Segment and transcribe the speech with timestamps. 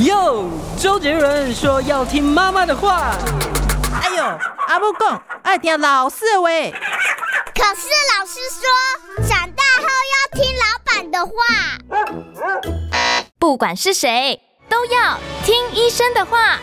[0.00, 0.48] 哟，
[0.78, 3.16] 周杰伦说要听妈妈的话。
[4.00, 4.24] 哎呦，
[4.68, 6.48] 阿母讲爱听老师的话。
[7.52, 8.62] 可是老师说，
[9.28, 11.32] 长大后要听老板的话。
[13.40, 16.60] 不管是谁，都要听医生的话。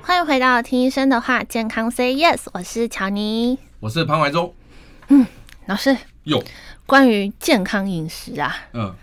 [0.00, 4.54] 欢迎回到听医生的话，健康 Say Yes，我是乔尼，我是潘怀忠。
[5.08, 5.26] 嗯，
[5.66, 6.42] 老师，有
[6.86, 8.94] 关于健康饮食啊，嗯。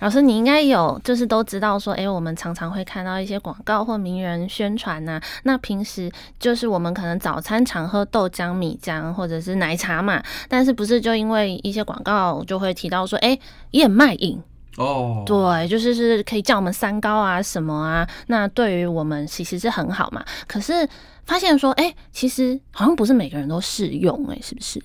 [0.00, 5.20] 老师，你应该有，就是都知道说，哎、欸，我们常常会看到一些广告或名人宣传呐。
[5.42, 6.08] 那平时
[6.38, 13.40] 就是我们可能早餐常喝豆浆、米浆或者是奶茶嘛，但是不是就因为一些广告就会提到说，哎、欸，
[13.72, 14.40] 燕麦饮
[14.76, 20.24] 哦，对，就是是可以叫我们三高啊什么啊，那对于我们其实是很好嘛。
[20.46, 20.88] 可是
[21.26, 24.80] 发现说，哎、欸，其实好像不是每个人都适用、欸，哎，是不是？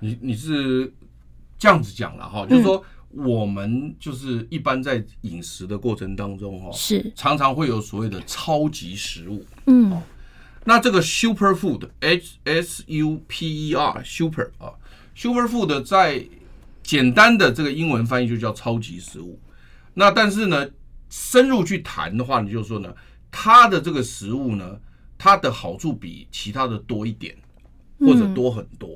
[0.00, 0.92] 你你是
[1.58, 2.76] 这样子讲了哈，就是说。
[2.76, 2.84] 嗯
[3.24, 7.12] 我们就是一般在饮食的过程当中，哈，是。
[7.16, 10.00] 常常会有所谓的超级食物，嗯，
[10.64, 14.70] 那这个 super food，h s u p e r super 啊
[15.16, 16.24] ，super food 在
[16.82, 19.40] 简单的这个英文翻译就叫超级食物。
[19.94, 20.68] 那但是呢，
[21.10, 22.94] 深入去谈的话，你就说呢，
[23.32, 24.78] 它的这个食物呢，
[25.18, 27.36] 它的好处比其他的多一点，
[27.98, 28.90] 或者多很多。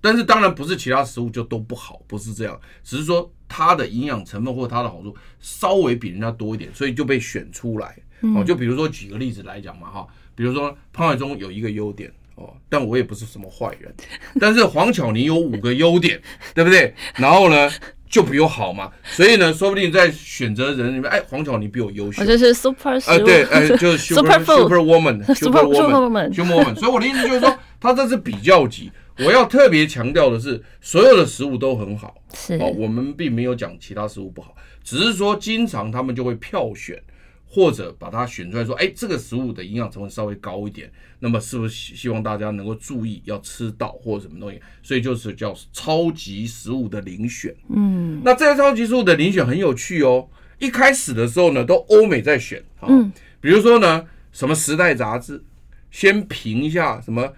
[0.00, 7.96] 但是当然不是其他食物就都不好，不是这样，只是说它的营养成分或它的好处稍微比人家多一点，所以就被选出来。
[8.36, 13.92] 哦，就比如说举个例子来讲嘛，哈，比如说潘海忠有一个优点哦，但我也不是什么坏人，
[14.38, 16.20] 但是黄巧妮有五个优点，
[16.54, 16.94] 对不对？
[17.16, 17.68] 然后呢
[18.08, 28.92] 就比我好嘛，所以呢说不定在选择人里面，哎，黄巧妮比我优秀，我就是 super 啊，对，哎，就是 super super woman，super woman，super woman，所以我的意思就是说，他这是比较级。
[29.24, 37.02] 我要特别强调的是，所有的食物都很好，是哦，我们并没有讲其他食物不好，只是说经常他们就会票选，
[37.46, 44.60] 或者把它选出来说，哎，这个食物的营养成分稍微高一点，那么是不是希望大家能够注意要吃到或者什么东西？
[44.82, 47.54] 所以就是叫超级食物的遴选。
[47.68, 50.28] 嗯，那这些超级食物的遴选很有趣哦。
[50.58, 53.10] 一开始的时候呢，都欧美在选，嗯，
[53.40, 55.42] 比如说呢，什么《时代》杂志
[55.90, 57.32] 先评一下什么，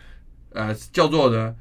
[0.50, 1.54] 呃，叫做呢。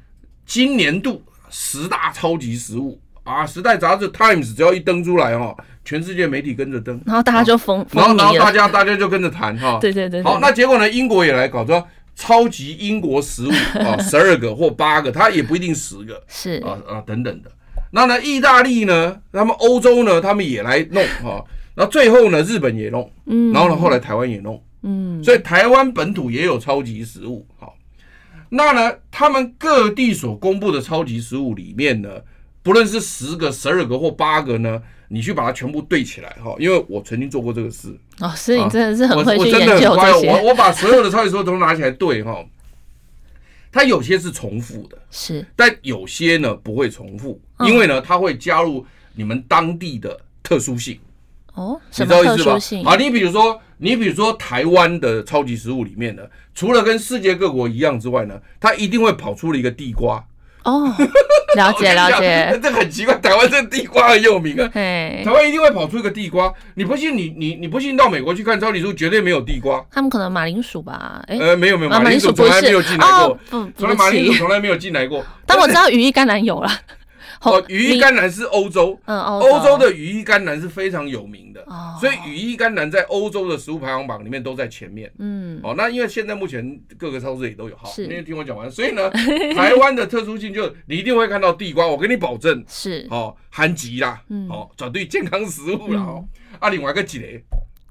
[0.45, 9.77] 今年度十大超级食物啊，《时代》杂志 Times 只要一登出来哈，全世界媒体跟着登，然后大家就疯，然后然后大家大家就跟着谈哈。
[9.81, 10.23] 对对对。
[10.23, 10.89] 好，那结果呢？
[10.89, 11.85] 英国也来搞说
[12.15, 17.51] 超级英国食物啊， 十二个或八个，它也不一定十个，是啊啊等等的。
[17.91, 21.43] 那呢，意大利呢，他们欧洲呢，他们也来弄哈。
[21.75, 27.75] 那最后呢，日本也弄，嗯，然后呢，后来台湾也弄，嗯，所以台湾本土也有超级食物，好。
[28.53, 32.09] 那呢，他们各地所公布的超级食物里面呢，
[32.61, 37.97] 不论是十个、十二个或八个呢，你去把它全部对起来哈，因为我曾经做过这个事。
[38.19, 39.87] 哦，所以你真的是很会去研究这些。
[39.87, 42.45] 我真的很乖，我我把所有的超级食物都拿起来对哈，
[43.71, 48.85] 它有些是重复的，是，但有些呢不会重复，因为呢它会加入
[49.15, 50.99] 你们当地的特殊性。
[51.55, 52.91] 哦，什么意思吧？
[52.91, 53.59] 啊，你比如说。
[53.83, 56.21] 你比如说台湾的超级食物里面呢，
[56.53, 60.23] 除了跟世界各国一样之外呢，它一定会跑出了一个地瓜。
[60.65, 60.85] 哦，
[61.57, 62.59] 了解了解。
[62.61, 64.67] 这很奇怪，台湾这地瓜很有名啊。
[64.67, 66.53] 台湾一定会跑出一个地瓜。
[66.75, 67.17] 你不信？
[67.17, 67.97] 你你你不信？
[67.97, 69.83] 到美国去看超级食物，绝对没有地瓜。
[69.89, 71.19] 他们可能马铃薯吧？
[71.25, 73.39] 哎，呃，没有没有，马铃薯从来没有进来过。
[73.75, 75.25] 从来马铃薯从来没有进来过。
[75.47, 76.69] 但我知道羽衣甘蓝有了。
[77.41, 79.77] 哦，羽衣甘蓝是欧洲，嗯，欧洲。
[79.81, 89.09] 的羽衣甘蓝是非常有名的，哦，所以羽衣甘蓝在欧洲的食物排行榜里面都在前面，嗯，哦，那因为现在目前各个超市也都有，好，因为听我讲完，所以呢，
[89.55, 96.23] 台湾的特殊性就你一定会看到地瓜，我跟你保证，是，哦，含吉啦，嗯，哦，绝对健康食物啦，哦，
[96.59, 97.43] 啊，另外一个几类，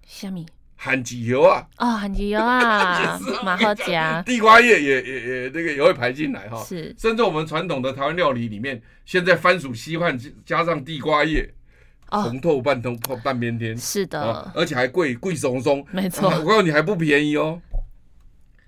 [0.06, 0.46] 虾米？
[0.80, 1.68] 番薯油啊！
[1.76, 3.92] 哦，番薯油啊，蛮好吃。
[4.24, 6.64] 地瓜叶也也也那个也会排进来哈。
[6.64, 11.52] 是，甚至我们传统的台湾料理里面，现在番薯稀饭加上地瓜叶，
[12.06, 13.76] 红透半通透半边天。
[13.76, 15.86] 是的，而且还贵贵松松。
[15.90, 17.60] 没错，我告诉你还不便宜哦。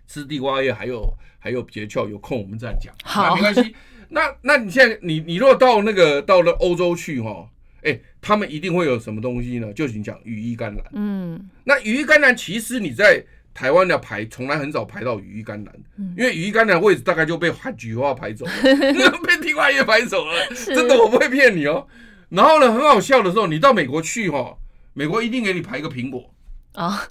[0.07, 2.93] 吃地瓜叶还有还有诀窍，有空我们再讲。
[3.03, 3.75] 好，没关系。
[4.11, 7.49] 那那你现在你你如果到那个到了欧洲去哈？
[7.83, 9.73] 哎、欸，他们一定会有什么东西呢？
[9.73, 10.85] 就是你讲羽衣甘蓝。
[10.93, 18.53] 嗯，那羽衣甘蓝其实你在台湾的排从来很少排到羽衣甘蓝，嗯、因为羽衣甘蓝位置大概就被番薯花排走了
[19.27, 20.33] 被地瓜叶排走了。
[20.55, 21.87] 真的，我不会骗你哦。
[22.29, 24.57] 然后呢，很好笑的时候，你到美国去哈，
[24.95, 26.33] 美国一定给你排一个苹果
[26.75, 27.09] 啊。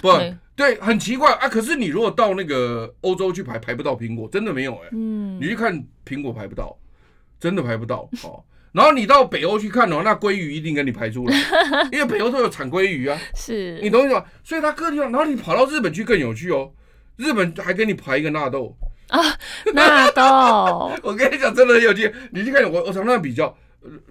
[0.00, 1.48] 不对，对，很奇怪啊。
[1.48, 4.88] 可是你如果到那个欧洲去排，排不到苹果，真的没有哎、欸。
[4.92, 6.76] 嗯，你去看苹果排不到，
[7.40, 8.08] 真的排不到。
[8.22, 8.44] 哦。
[8.72, 11.36] 然后你到北欧去看哦，那鲑鱼一定给你排出来，
[11.90, 13.18] 因为北欧都有产鲑鱼啊。
[13.34, 14.24] 是，你懂我意思吗？
[14.44, 16.70] 所以它各地方，然后你跑到日本去更有趣哦，
[17.16, 18.76] 日本还给你排一个纳豆
[19.08, 19.20] 啊，
[19.72, 20.92] 纳豆。
[21.02, 22.12] 我跟你讲，真的很有趣。
[22.30, 23.56] 你去看我，我常常比较，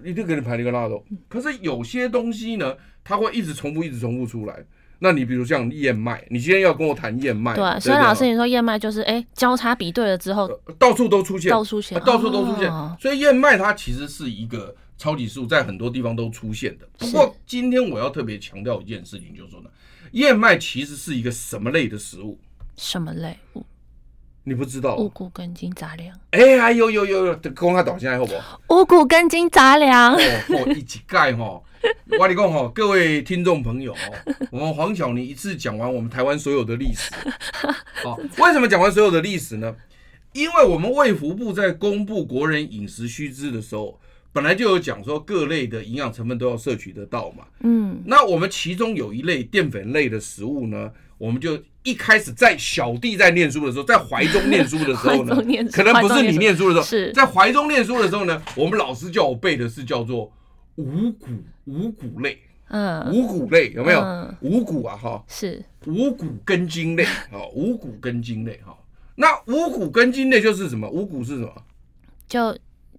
[0.02, 1.04] 一定给你排了一个纳豆。
[1.28, 2.74] 可是有些东西呢，
[3.04, 4.56] 它会一直重复，一直重复出来。
[5.00, 10.48] 那你比如像燕麦，你今天要跟我谈燕麦，对，所以老师你说燕麦就是哎、欸、交叉比对了之后，
[10.78, 12.70] 到处都出现，到处出现，到处都出现。
[13.00, 16.88] 所以燕麦它其实是一个超级食物，在很多地方都出现的。
[16.98, 19.70] 不过今天我要特别强调一件事情，就是说呢，
[20.12, 22.38] 燕麦其实是一个什么类的食物？
[22.76, 23.36] 什么类？
[24.48, 24.96] 你不知道？
[24.96, 26.18] 五谷根茎杂粮。
[26.30, 28.60] 哎呀，有有有有，公开导线好不好？
[28.70, 30.14] 五谷根茎杂粮。
[30.14, 31.60] 哦，一起盖哈。
[32.10, 37.12] 我跟你讲哈，各位听众朋友哦，我们黄晓妮一次讲完我们台湾所有的历史。
[38.02, 39.76] 好，为什么讲完所有的历史呢？
[40.32, 43.98] 因为我们卫福部在公布国人饮食须知的时候，
[44.32, 47.44] 本来就有讲说各类的营养成分都要摄取得到嘛。
[47.60, 55.36] 嗯，那我们其中有一类淀粉类的食物呢，我们就一开始在小弟在念书的时候，在怀中念书的时候呢，
[55.72, 60.32] 可能不是你念书的时候，是在怀中念书的时候呢，我们老师叫我背的是叫做。
[60.76, 61.26] 五谷
[61.64, 62.38] 五谷类，
[62.68, 64.00] 嗯，五谷类有没有？
[64.42, 67.02] 五谷啊，哈，是五谷根茎类，
[67.34, 68.72] 啊，五谷根茎类，哈。
[69.16, 70.88] 那五谷根茎类就是什么？
[70.88, 71.52] 五谷是什么？
[72.28, 72.56] 就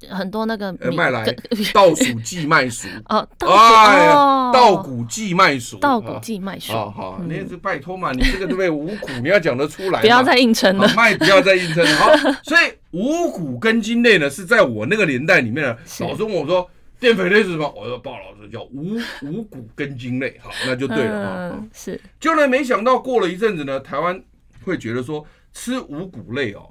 [0.09, 1.25] 很多那个麦来
[1.73, 8.69] 稻谷寄麦黍哦，哎呀，稻谷寄麦黍， 稻谷寄麦黍，好好，你也是拜托嘛，你这个对不对？
[8.69, 12.31] 五谷你要讲得出来，不要再硬撑了，麦不要再硬撑了，好。
[12.43, 16.69] 所以五谷根茎类呢，是在我那个年代里面呢，老师问我说。
[16.99, 17.73] 淀粉类是什么？
[17.77, 21.51] 我说鲍老师叫五五谷根茎类，好，那就对了啊。
[21.53, 24.21] 嗯、是，就呢，没想到过了一阵子呢，台湾
[24.65, 26.69] 会觉得说吃五谷类哦，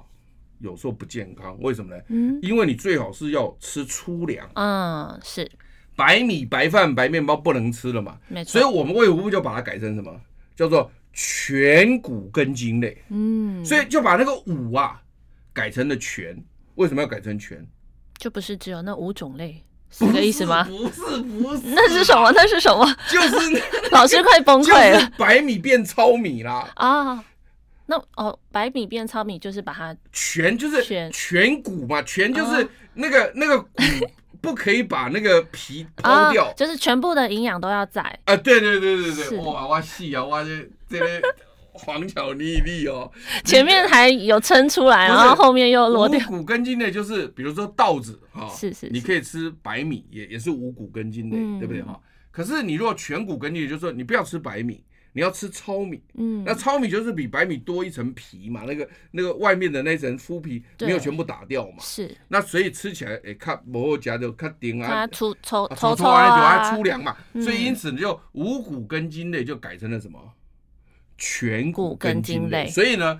[0.59, 2.01] 有时候不健康，为什么呢？
[2.09, 4.49] 嗯，因为你最好是要吃粗粮。
[4.55, 5.49] 嗯，是。
[5.95, 8.17] 白米、白饭、白面包不能吃了嘛？
[8.27, 8.59] 没错。
[8.59, 10.13] 所以我们卫福部就把它改成什么？
[10.55, 13.01] 叫做全谷根茎类。
[13.09, 13.63] 嗯。
[13.65, 15.01] 所以就把那个五啊
[15.51, 16.41] 改成了全。
[16.75, 17.65] 为什么要改成全？
[18.17, 19.63] 就不是只有那五种类。
[19.91, 20.63] 是这个意思吗？
[20.65, 22.31] 不是不是，那是什么？
[22.31, 22.85] 那是什么？
[23.09, 25.11] 就是老师快崩溃了。
[25.17, 26.69] 白米变糙米啦！
[26.75, 27.25] 啊，
[27.89, 33.67] 那哦，白米变糙米就是把它全就是全全谷嘛，全就是那个那个谷
[34.39, 38.01] 不可以把那个皮 抛掉，就是全部的营养都要在。
[38.25, 41.21] 啊，对对对对对，哇哇细啊，哇这这个。
[41.71, 43.09] 黄巧丽丽哦，
[43.45, 46.19] 前面还有撑出来，然后后面又落掉。
[46.27, 51.97] 五谷根茎类就是，比如说稻子哈，是是，你可以吃白米，也也是五谷根茎类，对不对哈？
[52.31, 54.83] 可是你如果全谷根茎，就是说你不要吃白米，
[55.19, 56.01] 你要吃糙米。
[56.13, 61.77] 嗯，那糙米就是比白米多一层皮嘛，那个那个外面的那层麸皮没有全部打掉嘛。
[61.81, 62.15] 是。
[62.29, 67.17] 那所以吃起来诶，看磨合夹就看顶啊，它粗粗粗粗啊，粗粮嘛。
[67.33, 70.17] 所以因此你就五谷根茎类就改成了什么？
[71.17, 73.19] 全谷根茎类，所以呢，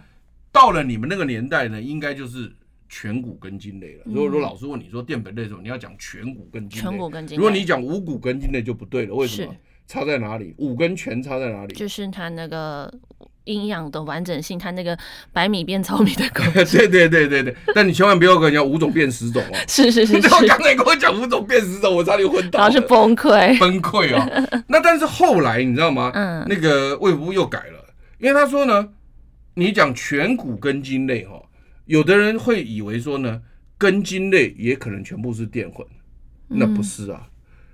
[0.54, 2.50] 到了你们那个年代呢，应该就是
[2.88, 4.04] 全谷根茎类了。
[4.06, 6.90] 如果说老师问你说淀粉类什么，你要讲全谷根茎类。
[6.90, 7.38] 全谷根茎。
[7.38, 9.54] 如果你讲五谷根茎类就不对了，为什么？
[9.90, 10.54] 差在哪里？
[10.60, 11.74] 五根全差在哪里？
[11.74, 12.94] 就是它那个
[13.46, 14.96] 营养的完整性，它那个
[15.34, 16.64] 白米变糙米的功能。
[16.70, 19.58] 对对对对对，但你千万不要跟人家五种变十种哦。
[19.68, 22.60] 是是是，你知道刚才跟我讲五种变十种，我差点昏倒。
[22.60, 24.30] 然后是崩溃，崩溃啊！
[24.70, 26.12] 那但是后来你知道吗？
[26.14, 27.84] 嗯，那个卫福部又改了。
[28.20, 28.90] 因为他说呢，
[29.56, 31.42] 你讲全谷根茎类哈，
[31.86, 33.42] 有的人会以为说呢，
[33.76, 35.84] 根茎类也可能全部是淀粉，
[36.48, 37.26] 那不是啊。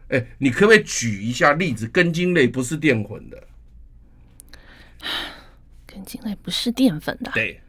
[0.09, 1.87] 哎、嗯，你可不可以举一下例子？
[1.87, 3.43] 根茎类不是淀粉的，
[5.85, 7.31] 根茎类不是淀粉的。
[7.33, 7.59] 对，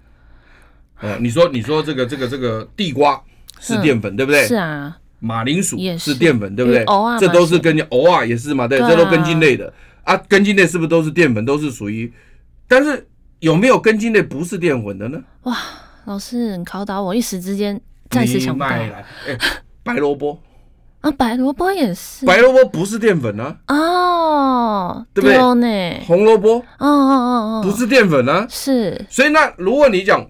[1.01, 3.23] 哦，你说你说这个这个这个地瓜
[3.61, 4.47] 是淀粉，对不对？
[4.47, 4.99] 是啊。
[5.19, 6.85] 马铃薯是淀粉，对不对？
[7.19, 9.73] 这都是根茎，偶尔也是嘛，对，这都根茎类的
[10.05, 10.15] 啊。
[10.29, 11.43] 根茎类是不是都是淀粉？
[11.43, 12.13] 都是属于。
[12.69, 13.09] 但是
[13.41, 15.19] 有没有根茎类不是淀粉的呢？
[15.45, 15.57] 哇，
[16.05, 18.67] 老师，你考倒我，一时之间暂时想不到。
[18.67, 19.07] 哎，
[19.83, 20.39] 白萝卜
[21.07, 22.27] 啊，白萝卜也是。
[22.27, 23.57] 白萝卜不是淀粉啊。
[23.69, 25.29] 哦，对不
[25.61, 26.01] 对？
[26.05, 28.45] 红萝卜，哦哦哦哦，不是淀粉啊。
[28.51, 29.01] 是。
[29.09, 30.29] 所以那如果你讲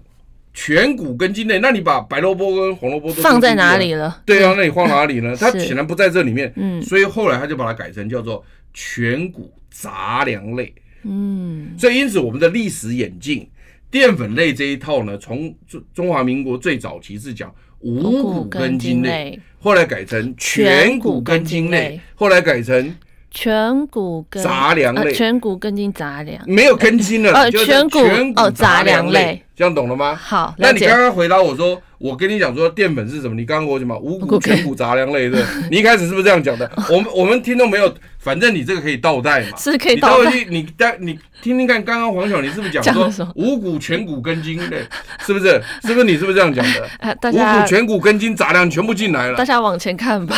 [0.53, 4.21] 全谷根茎类，那你把白萝卜跟红萝卜都放在哪里了？
[4.23, 5.35] 对啊，那你放哪里呢？
[5.35, 6.53] 它显然不在这里面。
[6.55, 6.79] 嗯。
[6.83, 10.71] 所以后来他就把它改成叫做全谷杂粮类。
[11.01, 13.49] 嗯，所以因此我们的历史演进，
[13.89, 22.95] 淀粉类这一套呢，从中中华民国最早期是讲五谷根茎类，后来改成全谷根茎类，后来改成
[23.31, 27.99] 全谷根杂粮类，全谷根茎杂粮没有根茎了，呃，全谷
[28.35, 30.15] 哦杂粮类，这样懂了吗？
[30.15, 33.35] 好，那你刚刚回答我说，我跟你讲说淀粉是什么？
[33.35, 35.43] 你刚刚我讲嘛五谷全谷杂粮类的？
[35.69, 36.69] 你一开始是不是这样讲的？
[36.89, 40.31] 我们我们听都没有，反正你这个可以倒带嘛， 是可以倒带。
[40.49, 44.77] 你待你听听看，刚刚黄小你是不是讲说五谷全谷根茎类？
[45.25, 45.61] 是不是？
[45.83, 47.17] 是不是你是不是这样讲的？
[47.31, 50.35] 五谷全谷根茎杂粮全部进来了，大家往前看吧。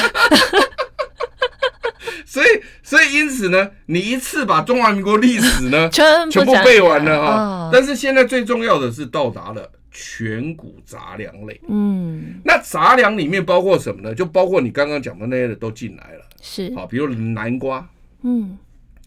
[2.30, 2.46] 所以，
[2.84, 7.70] 所以因此呢，你一次把中华民国历史呢 全全部背完了啊、哦！
[7.74, 11.60] 但是现在最重要的是到达了全谷杂粮类。
[11.68, 14.14] 嗯，那杂粮里面包括什么呢？
[14.14, 16.26] 就包括你刚刚讲的那些的都进来了。
[16.40, 17.90] 是好，比如南瓜，
[18.22, 18.56] 嗯，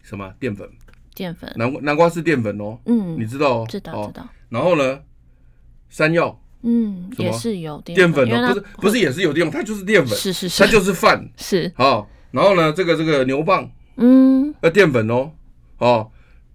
[0.03, 0.69] 什么淀粉？
[1.15, 1.49] 淀粉。
[1.55, 2.77] 南南瓜是淀粉哦。
[2.87, 3.65] 嗯，你知道哦？
[3.69, 4.27] 知道知道。
[4.49, 4.99] 然后呢，
[5.89, 12.09] 山药，嗯，也是有淀粉哦，不是不是也是有淀粉，它就是淀粉，是是是，它就是饭，是好。
[12.33, 15.29] 然后呢，这个这个牛蒡，嗯，呃，淀粉哦，
[15.77, 16.09] 哦，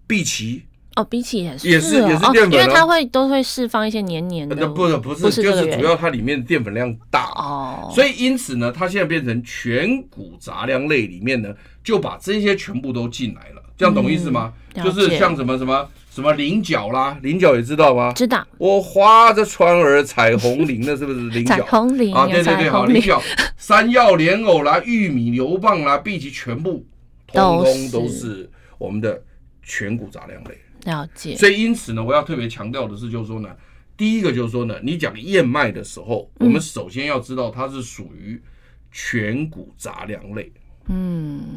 [0.09, 0.65] 碧琪，
[0.97, 7.31] 哦，荸荠也是，也是也是淀粉，因为它会都会释放一些黏黏的，不是不是，就是主要它里面的淀粉量大。
[7.37, 11.55] 哦，所以因此呢，它现在变成全谷杂粮类里面呢，
[11.85, 14.53] 就把这些全部都进来了，这样懂意思吗？
[14.75, 18.13] 就是像什么什么什么菱角啦，菱角也知道吗？
[18.13, 18.45] 知道。
[18.59, 21.55] 我划着船儿采红菱的，是不是菱角？
[21.55, 23.23] 彩虹菱啊，对对对，好，菱角。
[23.57, 26.85] 山药、莲藕啦、玉米、牛蒡啦、荸荠，全部
[27.29, 29.23] 通通都是我们的
[29.63, 30.59] 全谷杂粮类。
[30.87, 31.37] 了解。
[31.37, 33.49] 所以因此呢，我要特别强调的是，就是说呢，
[33.97, 38.43] 第一个就是说呢，你讲燕麦的时候，我们首先要知道它是属于
[38.91, 40.53] 全谷杂粮类。
[40.89, 41.57] 嗯，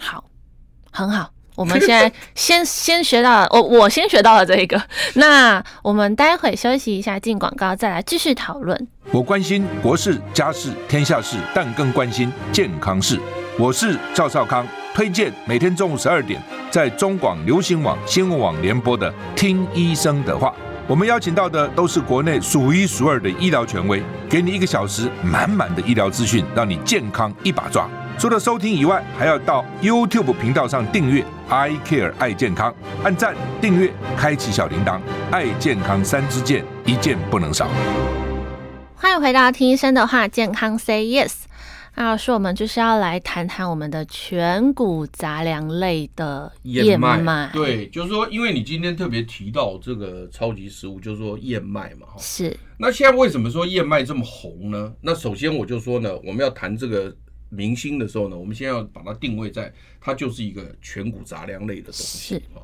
[0.00, 0.28] 好，
[0.90, 1.32] 很好。
[1.56, 4.82] 我们现在先先学到了，我我先学到了这一个。
[5.14, 8.88] 那我们待会休息一下，进广告再来继续讨论。
[9.12, 13.20] 我关心国事、家事、天下事，但更关心健康事。
[13.56, 20.48] 我是赵少康，推荐每天中午十二点在中广流行网新闻网联播的《听医生的话》。
[20.86, 27.88] 我们邀请到的都是国内数一数二的医疗权威，给你一个小时满满的医疗资讯，让你健康一把抓。
[28.16, 37.68] 除了收听以外，还要到 YouTube 频道上订阅 “I Care 爱健康”，按赞、订阅、开启小铃铛，爱健康三支箭，一件不能少。
[38.94, 41.32] 欢迎回到听医生的话，健康 Say Yes。
[41.96, 47.16] 那老师，我们就是要来谈谈我们的全谷杂粮类的燕麦。
[47.16, 52.56] 燕麦对，就是说，因为你今天特别提到这个超级食物，就是说燕麦嘛，哈是。
[52.78, 54.92] 那现在为什么说燕麦这么红呢？
[55.02, 57.14] 那首先我就说呢，我们要谈这个。
[57.54, 62.60] 明星的时候呢，我们先要把它定位在它就是一个全谷杂粮类的东西啊。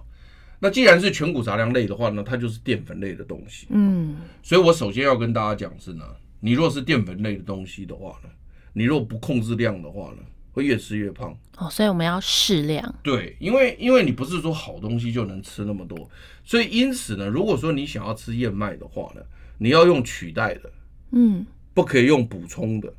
[0.59, 3.66] 那既然是全谷杂粮类的话呢，它就是淀粉类的东西。
[3.70, 6.04] 嗯，所以我首先要跟大家讲是呢，
[6.40, 8.28] 你若是淀粉类的东西的话呢，
[8.75, 11.35] 你若不控制量的话呢，会越吃越胖。
[11.56, 12.94] 哦，所以我们要适量。
[13.02, 16.11] 对，因为因为你不是说好东西就能吃那么多，
[16.44, 19.23] 所以因此呢，如果说你想要吃燕麦的话呢，
[19.56, 20.73] 你要用取代的，
[21.12, 22.92] 嗯，不可以用补充的。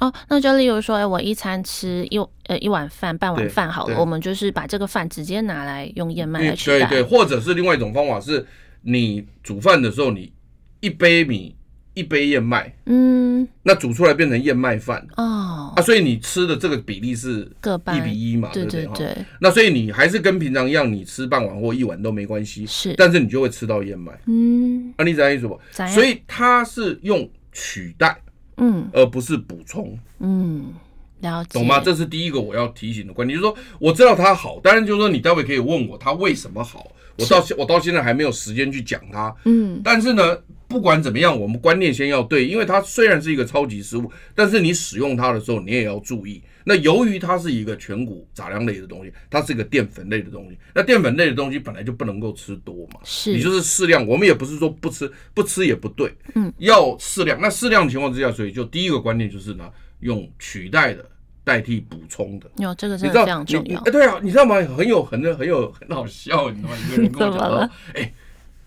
[0.00, 6.86] 哦，那就例如说，哎，我一餐吃一呃一碗饭，半碗饭好了，我们就是把这个饭直接拿来用燕麦来取代。
[6.86, 8.46] 对对，或者是另外一种方法是，
[8.82, 10.32] 你煮饭的时候，你
[10.80, 11.56] 一杯米
[11.94, 17.50] 一杯燕麦，嗯，那煮出来变成燕麦饭哦，啊，所以你吃的这个比例是
[17.96, 18.84] 一比一嘛，对不对？
[18.86, 19.24] 对对对。
[19.40, 25.58] 那所以你还是跟平常一样，你吃半碗或一碗都没关系，是，但是你就会吃到燕麦，嗯，啊，你怎样意思不？
[25.88, 28.16] 所以它是用取代。
[28.58, 29.98] 嗯，而不是补充。
[30.18, 30.74] 嗯，
[31.20, 31.80] 了解，懂吗？
[31.80, 36.86] 这是第一个我要提醒的观点，就是说我知道它好，当然就是说你待会可以问我它为什么好。
[37.16, 39.34] 我到现我到现在还没有时间去讲它。
[39.44, 46.42] 嗯，但是呢，不管怎么样，我们观念先要对，因为它虽然是一个超级食物，但是你使用它的时候，你也要注意。
[46.64, 50.58] 那由于它是一个全谷杂粮类的东西，它是一个淀粉类的东西。
[50.74, 54.06] 那淀粉类的东西本来就不能够吃多嘛，是，你就是适量。
[54.06, 57.40] 我们也不是说不吃，不吃也不对，嗯，要适量。
[57.40, 59.70] 那适量的情况之下，所以就第一个观念就是呢，
[60.00, 61.02] 用取代的
[61.42, 62.50] 代替补充的。
[62.58, 63.80] 有这个真的非常重要。
[63.80, 64.56] 哎，对啊，你知道吗？
[64.76, 66.76] 很有很很有很好笑，你知道吗？
[66.86, 68.12] 一个人跟我讲 说，哎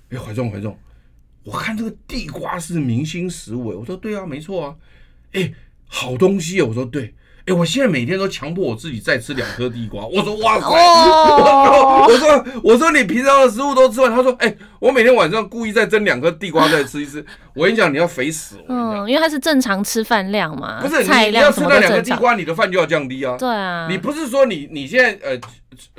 [0.09, 0.75] 哎，怀中怀中，
[1.43, 4.75] 我看这个地瓜是明星食物，我说对啊，没错啊，
[5.33, 5.51] 哎，
[5.87, 7.13] 好东西啊，我说对。
[7.45, 10.05] 哎，我现在每天都强迫我自己再吃两颗地瓜。
[10.05, 14.11] 我说哇塞，哦、 我说我说你平常的食物都吃完。
[14.11, 17.23] 他说哎，我每天晚上故意再蒸两颗地瓜再吃一次。
[17.53, 18.57] 我跟你讲，你要肥死。
[18.67, 23.37] 嗯，因为它是正常吃饭量嘛，不是你，你要吃那两个地瓜，你的饭就要降低啊。
[23.37, 25.39] 对啊，你不是说你你现在呃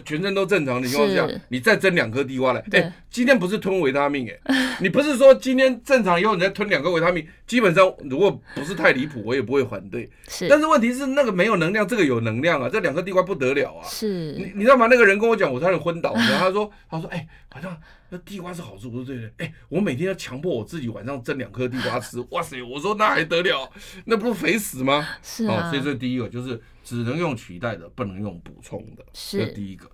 [0.05, 10.11] 全身都正常的情况下，你再蒸两颗地瓜来，哎、欸，今天不是吞维他命哎、欸， 你不是说今天正常以后你再吞两颗维他命，基本上如果不是太离谱，我也不会反对。
[10.27, 13.87] 是，但是问题是那个没有能量，这个有能量啊，这两颗地瓜不得了啊。
[13.89, 14.89] 是，你你知道吗？
[14.91, 16.13] 那个人跟我讲，我差点昏倒。
[16.15, 17.77] 然后他说，他说，哎、欸，晚上
[18.13, 19.27] 那地瓜是好处，不是对的。
[19.39, 22.21] 哎、欸，我每天要强迫我自己晚上蒸两颗地瓜吃。
[22.31, 23.73] 哇塞，我说那还得了？
[24.05, 25.09] 那不是肥死吗？
[25.23, 25.71] 是啊。
[25.71, 26.63] 所以这第一个就是。
[26.85, 29.89] 只能用取代的，不能用补充的，是这第一个。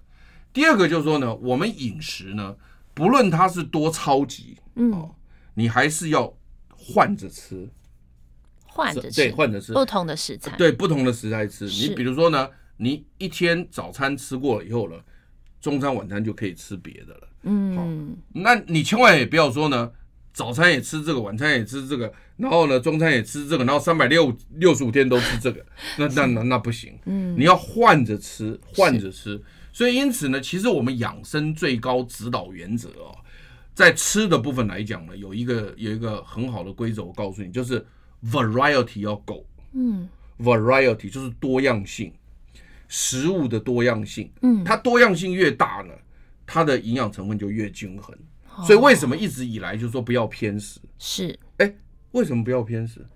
[0.55, 2.57] 第二个就是说呢，我们饮食呢，
[2.95, 5.15] 不论它是多超级，嗯、哦，
[5.53, 6.35] 你还是要
[6.71, 7.69] 换着吃，
[8.65, 11.67] 换着吃，对，换着吃不同的食材，对，不同的食材吃。
[11.67, 12.49] 你比如说呢，
[12.79, 14.97] 你一天早餐吃过了以后呢，
[15.61, 17.87] 中餐晚餐就可以吃别的了，嗯，好，
[18.33, 19.91] 那你千万也不要说呢。
[20.31, 25.67] 早餐也吃这个，晚餐也吃这个，然后呢，中餐也吃这个，然后三百六六十五天都吃这个，
[25.97, 26.97] 那那那那不行。
[27.07, 29.43] 嗯，你要换着吃，换着吃。
[29.73, 33.11] 所以因此呢，其实我们养生最高指导原则哦，
[33.75, 37.85] 在吃的部分来讲呢，有一个有一个很好的规则，我告诉你，就是
[38.25, 39.45] variety 要够。
[39.73, 42.13] 嗯，variety 就是多样性，
[42.87, 44.31] 食物的多样性。
[44.43, 45.95] 嗯，它多样性越大呢，
[46.49, 48.17] 它的营养成分就越均衡。
[48.67, 50.81] 所以为什么一直以来就说不要偏食？
[50.99, 51.75] 是，哎，
[52.13, 53.07] 为什么不要偏食？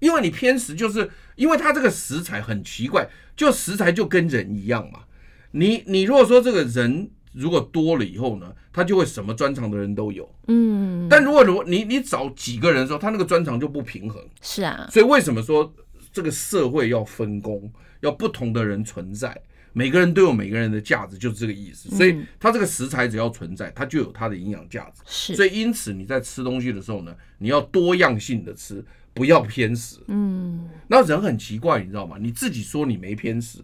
[0.00, 5.04] 因为你偏食，就是因为它这个食材很奇怪，就食材就跟人一样嘛。
[5.52, 10.28] 你你如果说这个人如果多了以后呢，他就会什么专长的人都有。
[10.48, 11.06] 嗯。
[11.08, 14.22] 但如果如果你你找几个人的时候，他那个专长就不平衡。
[14.42, 14.88] 是啊。
[14.90, 15.72] 所以为什么说
[16.12, 19.40] 这个社会要分工，要不同的人存在？
[19.72, 21.88] 每个人都有每个人的价值，就是这个意思。
[21.96, 25.02] 所以它这个食材只要存在，它就有它的营养价值。
[25.06, 25.34] 是。
[25.34, 29.96] 所以因此你在吃东西的时候呢，你要多样性的吃，不要偏食。
[30.08, 30.68] 嗯。
[30.88, 32.16] 那人很奇怪，你知道吗？
[32.20, 33.60] 你自己说你没偏食，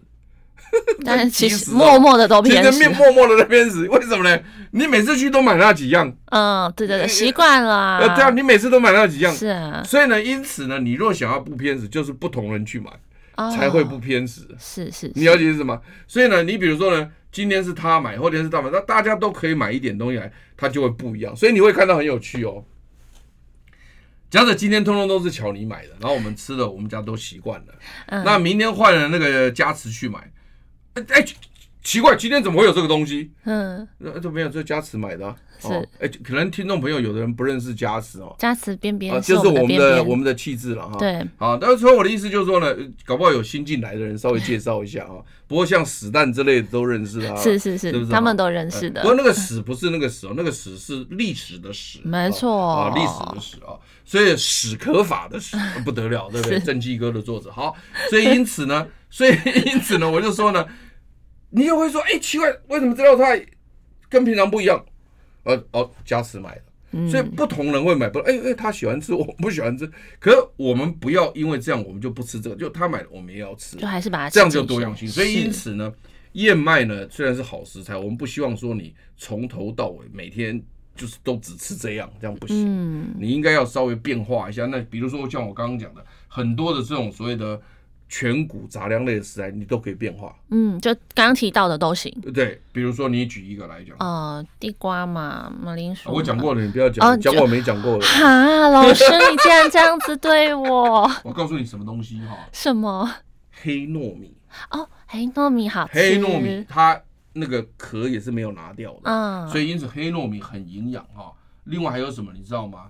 [1.05, 2.71] 但是其实 默默的都偏食。
[2.71, 4.39] 其实默默的在偏食，为什么呢？
[4.71, 6.11] 你每次去都买那几样。
[6.31, 7.99] 嗯，对对对，习惯了。
[7.99, 9.33] 呃，对啊，你每次都买那几样。
[9.33, 9.83] 是啊。
[9.83, 12.91] 所以呢，因此呢，你若想要不偏食，就是不同人去买。
[13.55, 15.81] 才会不偏食，是是，你了解是什么？
[16.07, 21.35] 所以呢，你比如说呢，今天是他买，后天是他买，那大家都可以买一点东西来，他就会不一样。
[21.35, 22.65] 所以你会看到很有趣哦。
[24.29, 28.23] 假设今天通通都是巧妮买的，然后我们吃了，我们家都习惯了。
[28.23, 30.31] 那明天换了那个加持去买，
[30.95, 31.25] 哎哎。
[31.81, 33.31] 奇怪，今天怎么会有这个东西？
[33.45, 35.35] 嗯，那这没有，这佳慈买的、啊。
[35.61, 35.67] 是，
[35.99, 38.33] 哎、欸，可能听众朋友有的人不认识佳慈哦。
[38.39, 40.97] 佳慈边边、啊，就是我们的我们的气质了哈。
[40.97, 42.73] 对，好，但是说我的意思就是说呢，
[43.05, 45.19] 搞不好有新进来的人稍微介绍一下啊。
[45.47, 47.35] 不过像史蛋之类的都认识啊。
[47.35, 49.01] 是是是，是是他们都认识的。
[49.01, 51.99] 不过那个史不是那个史哦，那个史是历史的史。
[52.03, 56.59] 没错啊，历史的史啊，所以史可法的史不得了，对不对？
[56.59, 57.51] 正气哥的作者。
[57.51, 57.75] 好，
[58.09, 59.31] 所以因此呢，所以
[59.65, 60.65] 因此呢，我就说呢。
[61.51, 63.43] 你就会说，哎、欸，奇怪，为什么这道菜
[64.07, 64.85] 跟平常不一样？
[65.43, 69.89] 呃，哦，佳慈买的，嗯、所以不同人会买不，哎、欸、哎、欸，他喜欢吃，我不喜欢吃。
[70.19, 75.07] 可是我们不要因为这样，我们就不吃这个，就他买的我们也要吃，就还是把它这样就多样性。
[75.07, 75.91] 所以因此呢，
[76.33, 80.61] 燕麦呢虽然是好食材，我们不希望说你从头到尾每天
[80.95, 82.65] 就是都只吃这样，这样不行。
[82.67, 84.65] 嗯、你应该要稍微变化一下。
[84.65, 87.59] 那比如说像我刚刚讲的，很多的这种所谓的。
[88.09, 90.35] 全谷杂粮类的食材，你都可以变化。
[90.49, 92.11] 嗯，就刚刚提到的都行。
[92.33, 93.95] 对，比如说你举一个来讲。
[93.99, 96.11] 呃，地瓜嘛，马铃薯。
[96.11, 98.05] 我讲过了，你不要讲，讲我没讲过的。
[98.19, 101.09] 哈，老师，你竟然这样子对我。
[101.23, 102.35] 我告诉你什么东西哈？
[102.51, 103.07] 什么？
[103.61, 104.35] 黑糯米。
[104.71, 105.93] 哦，黑糯米好吃。
[105.93, 106.99] 黑糯米它
[107.33, 111.31] 那个壳也是没有拿掉的，嗯，所以因此黑糯米很营养哈。
[111.65, 112.89] 另外还有什么你知道吗？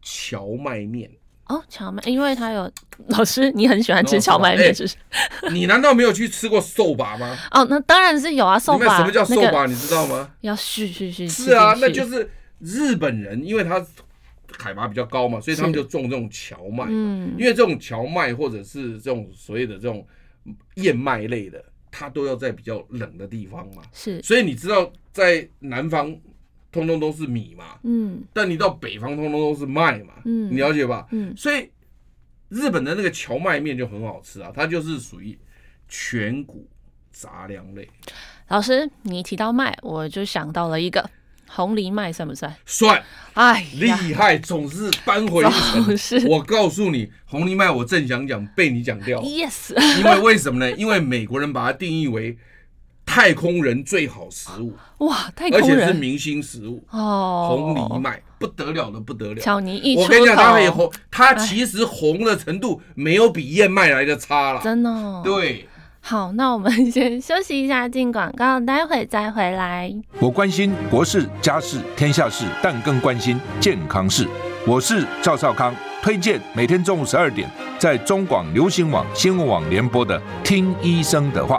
[0.00, 1.10] 荞麦面。
[1.52, 2.70] 哦，荞麦，因为他有
[3.08, 4.96] 老师，你很喜欢吃荞麦面，是不是？
[5.52, 7.36] 你难道没有去吃过寿把吗？
[7.50, 8.96] 哦，那当然是有啊，寿把。
[8.96, 9.66] 什么叫寿把？
[9.66, 10.30] 你知道吗？
[10.40, 11.28] 要续续续。
[11.28, 13.84] 是啊，那就是日本人，因为他
[14.58, 16.86] 海拔比较高嘛，所以他们就种这种荞麦。
[16.88, 20.06] 嗯，因为这种荞麦或者是这种所谓的这种
[20.76, 23.82] 燕麦类的，它都要在比较冷的地方嘛。
[23.92, 26.16] 是，所以你知道在南方。
[26.72, 31.06] 通通都是米嘛，嗯，但你到北方通通都是麦嘛，嗯，你了解吧？
[31.10, 31.70] 嗯，所以
[32.48, 35.38] 日本的那个荞麦面就很好吃啊，它就是属于
[35.86, 36.66] 全谷
[37.10, 37.86] 杂粮类。
[38.48, 41.10] 老师，你提到麦，我就想到了一个
[41.46, 42.54] 红藜麦，算不算？
[42.64, 43.04] 算，
[43.34, 45.96] 哎，厉害，总是扳回一城。
[45.96, 49.20] 是我告诉你，红藜麦我正想讲，被你讲掉。
[49.20, 50.72] Yes，因为为什么呢？
[50.78, 52.38] 因为美国人把它定义为。
[53.04, 55.30] 太空人最好食物哇！
[55.36, 59.40] 太空人，而且是明星食物哦，红藜麦不得了的不得了。
[59.40, 65.20] 巧尼一我跟你讲，它可以红，它其实红的程度没有比燕麦来的差了，真的。
[65.22, 65.68] 对，
[66.00, 69.94] 好，那我们先休息一下，进广告，待会再回来。
[70.18, 74.26] 我关心国事、家事、天下事，但更关心健康事。
[74.66, 81.58] 我是赵少康，推荐每天中午十二点在中广流行网、新闻网联播的《听医生的话》。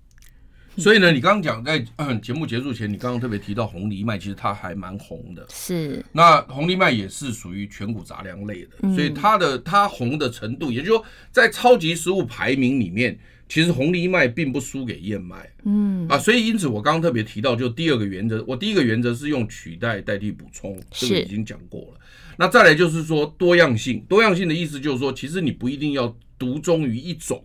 [0.81, 1.79] 所以呢，你刚刚讲在
[2.21, 5.45] 节目结束前，你刚刚特别提到红藜麦，其实它还蛮红的。
[5.49, 6.03] 是。
[6.11, 13.17] 那红藜麦也是属于全谷杂粮类的，嗯、所以它的它红的程度，也就是说，在超级食物排名里面。
[13.47, 21.99] 其实红藜麦并不输给燕麦，嗯啊，所以因此我刚刚特别提到，就第二个原则，我第一个原则是用取代代替补充，这个已经讲过了。
[22.37, 27.43] 那再来就是说多样性，多样性的意思就是说，其实你不一定要独钟于一种，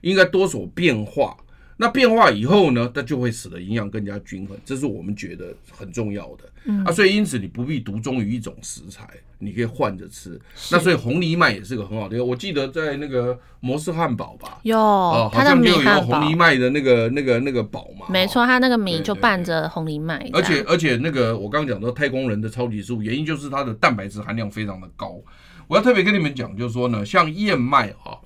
[0.00, 1.36] 应该多所变化。
[1.76, 6.44] 那变化以后呢，它就会使得营养更加均衡，这是我们觉得很重要的。
[6.64, 9.08] 嗯啊，所以因此你不必独钟于一种食材，
[9.38, 10.40] 你可以换着吃。
[10.70, 12.24] 那所以红藜麦也是个很好的。
[12.24, 18.06] 我记得在那个摩斯汉堡吧，有，好像就有红藜麦的那个那个那个堡嘛。
[18.08, 20.24] 没错，它那个米就拌着红藜麦。
[20.32, 25.20] 而且而且那个我刚刚讲的太空人的超级食物，原因就是它的蛋白质含量非常的高。
[25.66, 28.21] 我要特别跟你们讲，就是说呢，像燕麦啊。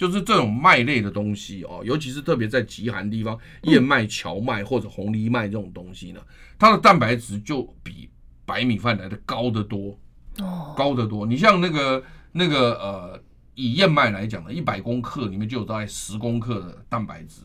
[0.00, 6.20] 就是这种麦类的东西哦，尤其是特别在极寒地方，燕麦、荞麦或者红藜麦这种东西呢，
[6.58, 8.08] 它的蛋白质就比
[8.46, 9.94] 白米饭来的高得多
[10.38, 11.26] 哦，高得多。
[11.26, 13.22] 你像那个那个呃，
[13.54, 17.42] 以燕麦来讲呢，一百公克里面就有大概十公克的蛋白质，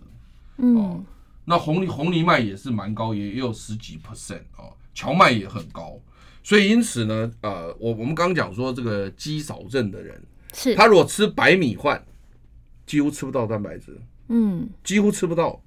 [0.56, 1.04] 哦，
[1.44, 6.00] 那红红藜麦也是蛮高，也也有十几 percent 哦，荞麦也很高，
[6.42, 12.02] 所以因此呢，呃，我我们刚刚讲说这个肌少症的人，是他如果吃白米饭。
[12.86, 15.62] 几乎吃不到蛋白质，嗯，几乎吃不到。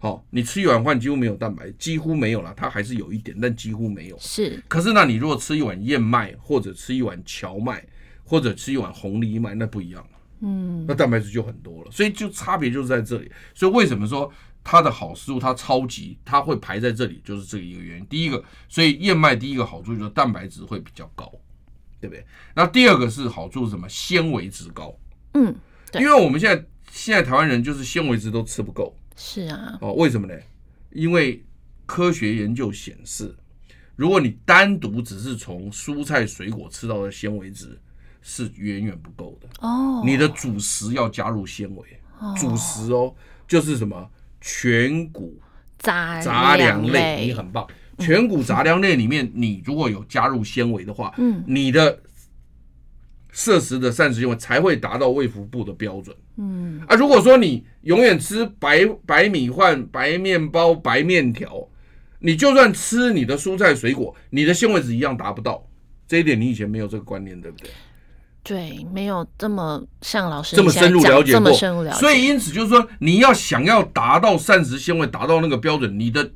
[0.00, 4.16] 好，你吃一碗饭几乎没有蛋白，几乎没有了，它还是有一点，但几乎没有。
[4.20, 7.84] 是，可是那，你如果吃一碗燕麦，或者吃一碗荞麦，
[8.22, 10.10] 或者吃一碗红藜麦，那不一样了，
[10.42, 11.90] 嗯，那蛋白质就很多了。
[11.90, 13.28] 所以就差别就是在这里。
[13.54, 18.06] 所以为什么说它的好食物它超级它会排在这里，就是这一个原因。
[18.06, 21.28] 第一个，所以燕麦第一个好处就是蛋白质会比较高，
[22.00, 22.24] 对不对？
[22.54, 23.88] 那第二个是好处是什么？
[23.88, 24.96] 纤维质高，
[25.34, 25.52] 嗯。
[25.94, 30.34] 因为我们现在现在台湾人就是纤维质都吃不够，是啊，哦，为什么呢？
[30.90, 31.42] 因为
[31.86, 33.34] 科学研究显示，
[33.96, 37.78] 如果你单独只是从蔬菜水果吃到的纤维质
[38.20, 39.48] 是远远不够的。
[39.60, 42.00] 哦，你的主食要加入纤维，
[42.36, 43.14] 主食哦，
[43.46, 44.10] 就是什么？
[44.40, 45.40] 全谷
[45.78, 47.66] 杂杂粮类，你很棒，
[47.98, 52.00] 全谷杂粮类里面你如果有加入纤维的话，嗯，你的。
[53.30, 56.14] 摄食的膳食纤维才会达到卫福部的标准。
[56.36, 61.68] 嗯啊，如果说你永远吃白白米饭、白面包、白面条，
[62.20, 65.66] 你就算吃你的蔬菜水果，你的纤维质一样达不到。
[66.06, 67.70] 这一点你以前没有这个观念，对不对？
[68.42, 71.40] 对，没有这么像老师这么深入了解过。
[71.40, 71.98] 这么深入了解。
[71.98, 76.30] 所以因此就是说，你要想要达到膳食纤维达到那个标准，你的。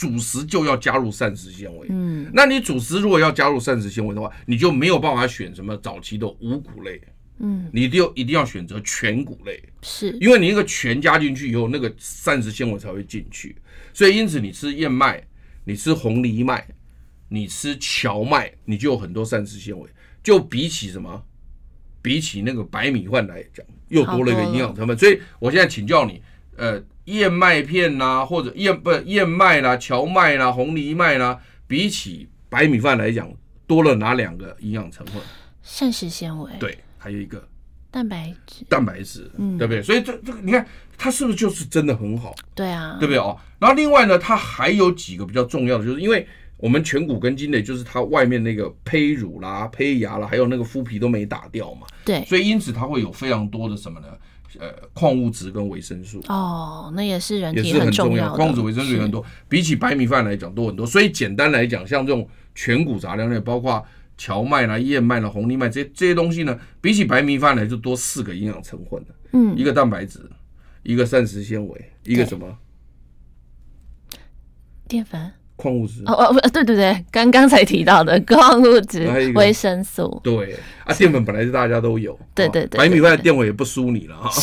[0.00, 6.98] 主食就要加入膳食纤维，嗯，那你主食如果要加入膳食纤维的话，你就没有办法选什么早期的五谷类，
[7.38, 10.10] 嗯，你就一定要选择全谷类，是。
[10.18, 13.54] 因为你那个全加进去以后，那个膳食纤维才会进去，
[13.92, 15.22] 所以因此你吃燕麦，
[15.64, 16.66] 你吃红藜麦，
[17.28, 19.86] 你吃荞麦，你就有很多膳食纤维，
[20.22, 21.22] 就比起什么，
[22.00, 26.22] 比起那个白米饭来讲，又多了一个营养成分，所以我现在请教你，
[26.56, 26.82] 呃。
[27.10, 33.30] 燕麦片啦、啊，或者燕不燕麦啦、荞麦啦、红藜麦啦，比起白米饭来讲，
[33.66, 35.20] 多了哪两个营养成分？
[35.62, 36.50] 膳食纤维。
[36.58, 37.46] 对，还有一个
[37.90, 38.64] 蛋白质。
[38.68, 39.82] 蛋白质，嗯，对不对？
[39.82, 42.34] 所以这这个你看，它是不是就是真的很好？
[42.54, 43.36] 对啊，对不对哦？
[43.58, 51.86] 然后另外呢，它还有几个比较重要的，就是因为我们全骨根茎类，就是它外面那个胚乳啦、胚芽啦，还有那个麸皮都没打掉嘛。
[52.04, 54.08] 对，所以因此它会有非常多的什么呢？
[54.58, 60.84] 呃，矿物质跟维生素哦，那也是人体也是很重要，矿物质、维生素也很多，比起白米饭来讲多很多。
[60.84, 63.84] 所以简单来讲，像这种全谷杂粮类，包括
[64.16, 70.28] 荞麦啦、燕麦啦、红藜麦这些这些东西呢，比起白米饭来就多四个营养成分的，嗯，一个蛋白质，
[70.82, 72.58] 一个膳食纤维，一个什么？
[74.88, 75.32] 淀粉。
[75.60, 80.20] 矿物质哦哦不对对对，刚刚才提到的 矿物质、维生素。
[80.24, 82.18] 对啊，淀粉本来是大家都有。
[82.34, 84.30] 对对对，白米饭的淀粉也不输你了哈。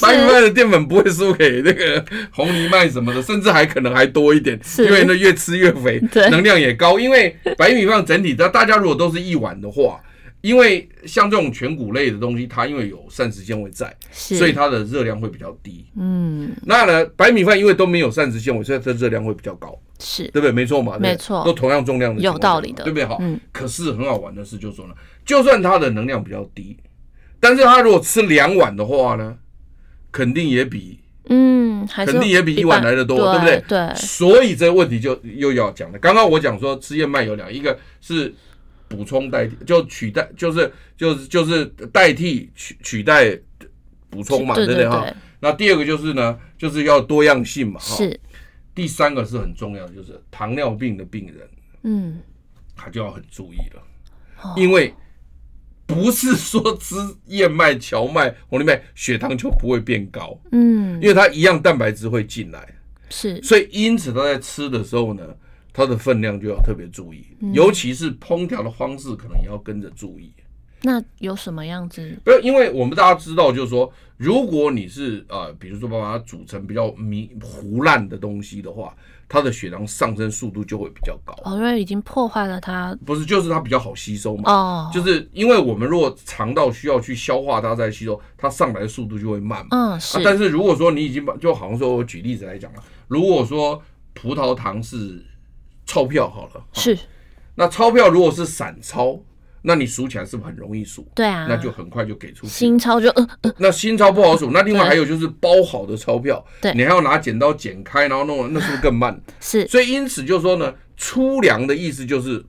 [0.00, 6.98] 白米饭的淀粉不会输给那个红藜麦什么的，甚至还可能还多一点，因为那越吃越肥，能量也高。
[6.98, 10.00] 因为白米饭整体的，大家如果都是一碗的话，
[10.42, 15.84] 因为像这种全谷类的东西，它因为有膳食纤维在，所以它的热量会比较低。
[15.96, 19.78] 嗯，那呢，白米饭因为都没有膳食纤维，所以它的热量会比较高。
[19.98, 20.50] 是，对不对？
[20.50, 23.04] 没错嘛，没错，都同样重量的，有道理的，对不对？
[23.04, 23.20] 好，
[23.52, 24.94] 可是很好玩的是，就是说呢，
[25.26, 26.74] 就算它的能量比较低，
[27.38, 29.36] 但是它如果吃两碗的话呢，
[30.10, 33.62] 肯定也比嗯，肯定也比一碗来的多，对不对？
[33.68, 33.94] 对。
[33.94, 35.98] 所以这个问题就又要讲了。
[35.98, 38.34] 刚刚我讲说吃燕麦有两，一个是。
[38.90, 43.38] 补充代替就取代就是就是就是代替取取代
[44.10, 45.06] 补充嘛，对不对哈？
[45.38, 47.96] 那第二个就是呢，就是要多样性嘛，哈。
[47.96, 48.20] 是。
[48.74, 51.48] 第三个是很重要的，就是糖尿病的病人，
[51.84, 52.20] 嗯，
[52.74, 54.92] 他就要很注意了，因为
[55.86, 62.74] 不是说吃燕麦、荞麦、红藜麦血糖就不会变高，嗯，因为它一样蛋白质会进来，
[63.08, 63.40] 是。
[63.40, 65.22] 所以因此他在吃的时候呢。
[65.80, 70.30] 它的分量就要特别注意，尤其是烹调的方式，可能也要跟着注意。
[70.82, 72.18] 那有什么样子？
[72.22, 78.94] 不是，因为我们大家知道，就是说，如果你是呃，比如说把它煮成比较糜糊烂的东西的话，
[79.26, 81.34] 它的血糖上升速度就会比较高。
[81.44, 82.94] 哦，因为已经破坏了它。
[83.06, 84.52] 不是，就是它比较好吸收嘛。
[84.52, 84.90] 哦。
[84.92, 89.68] 就是因为我们如果肠道需要去消化它再吸收，它上来的速度就会慢嘛。
[89.70, 90.22] 嗯，是。
[90.22, 95.22] 但是如果说你已经把，就好像说我举例子来讲了，如果说葡萄糖是。
[95.90, 96.96] 钞票好了，是。
[97.56, 99.20] 那钞票如果是散钞，
[99.62, 101.04] 那你数起来是不是很容易数？
[101.16, 102.52] 对啊，那就很快就给出去。
[102.52, 104.52] 新钞就呃呃，那新钞不好数。
[104.52, 109.20] 那另外还有就是包好的钞票，对，你还要拿剪刀剪开，然后弄，那是不是更慢？
[109.40, 109.66] 是。
[109.66, 112.44] 所以因此就是说呢，粗粮的意思就是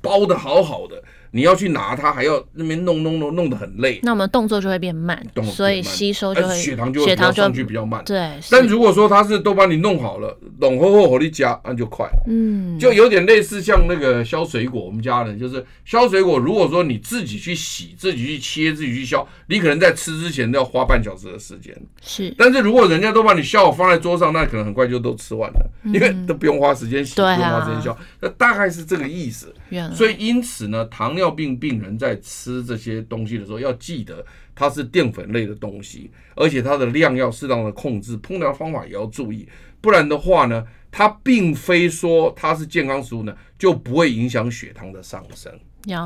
[0.00, 1.02] 包的好好的。
[1.30, 8.02] 你要去拿它，还要那边弄弄弄弄得很累，那我们动作就会变慢，所以吸收就会血糖就会上去比较慢。
[8.04, 12.08] 对，但如果说它是都帮你弄好了，弄厚厚火力加，那就快。
[12.26, 16.38] 嗯，就有点类似像那个削水果，我们家人就是削水果。
[16.38, 21.76] 如果说你自己去洗、自己去切、自己去削，你可能在吃之前都要花半小时的时间。
[22.00, 27.94] 是，但是如果人家都把你削好放在桌上，那可能很快就都吃完了，因为都不用花时间洗，不用花时间削。
[28.20, 29.54] 那大概是这个意思。
[29.94, 31.17] 所以因此呢，糖。
[31.18, 39.48] 糖尿病病人在吃这些东西的时候，要记得它是淀粉类的东西，而且它的量要适当的控制，烹调方法也要注意，
[39.80, 45.52] 不然的话呢，它并非说它是健康食物呢，就不会影响血糖的上升。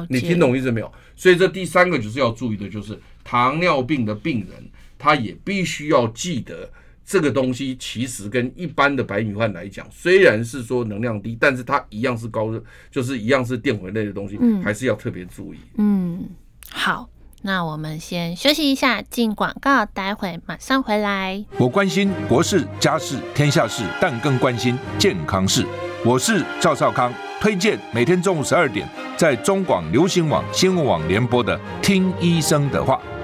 [0.09, 0.91] 你听懂意思没有？
[1.15, 6.71] 所以这第三个就是要注意的，就是糖尿病的病人，他也必须要记得。
[7.05, 15.59] 这个东西其实跟一般的白米饭来讲，虽然是说能量低，但是它一样是高热，就是一样是淀粉类的东西，嗯，还是要特别注意。
[15.77, 16.29] 嗯，
[16.71, 17.09] 好，
[17.43, 21.45] 那我们先休息一下，进广告，待会马上回来。
[21.59, 25.67] 我关心国事、家事、天下事，但更关心健康事。
[26.05, 32.95] 我是赵少康，推荐每天中午十二点在中广流行网、新闻网联播的《听医生的话》。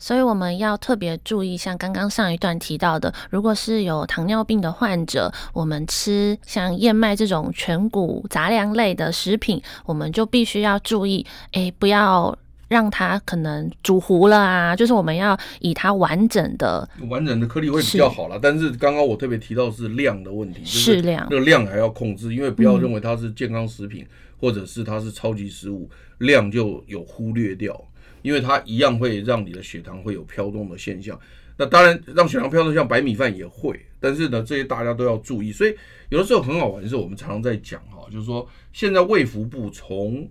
[0.00, 12.36] 所以我们要特别注意，像刚刚上一段提到的，如果是有糖尿病的患者，我们吃像燕麦这种全谷杂粮类的食品，我们就必须要注意，诶，不要
[12.68, 14.74] 让它可能煮糊了啊。
[14.74, 18.38] 就是我们要以它完整的、完整的颗粒会比较好了。
[18.40, 24.06] 但是刚刚我特别提到是量的问题，适量，那个量还要控制，因为不要认为它是健康食品，
[24.40, 27.78] 或者是它是超级食物，量就有忽略掉。
[28.22, 31.18] 因为它一样会让你的血糖会有飘动的现象，
[31.56, 35.52] 那当然让血糖飘动像白米饭也会，但是呢，这些大家都要注意。
[35.52, 35.74] 所以
[36.08, 40.28] 有的时候很好玩是，我们常常在讲哈，就是说现在胃腹部从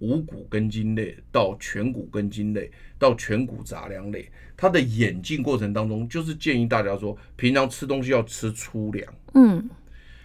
[0.00, 9.14] 五谷根茎类到全谷根茎类到全谷杂粮类，它的演进过程当中，就是建议大家说，平常吃东西要吃粗粮。
[9.34, 9.68] 嗯，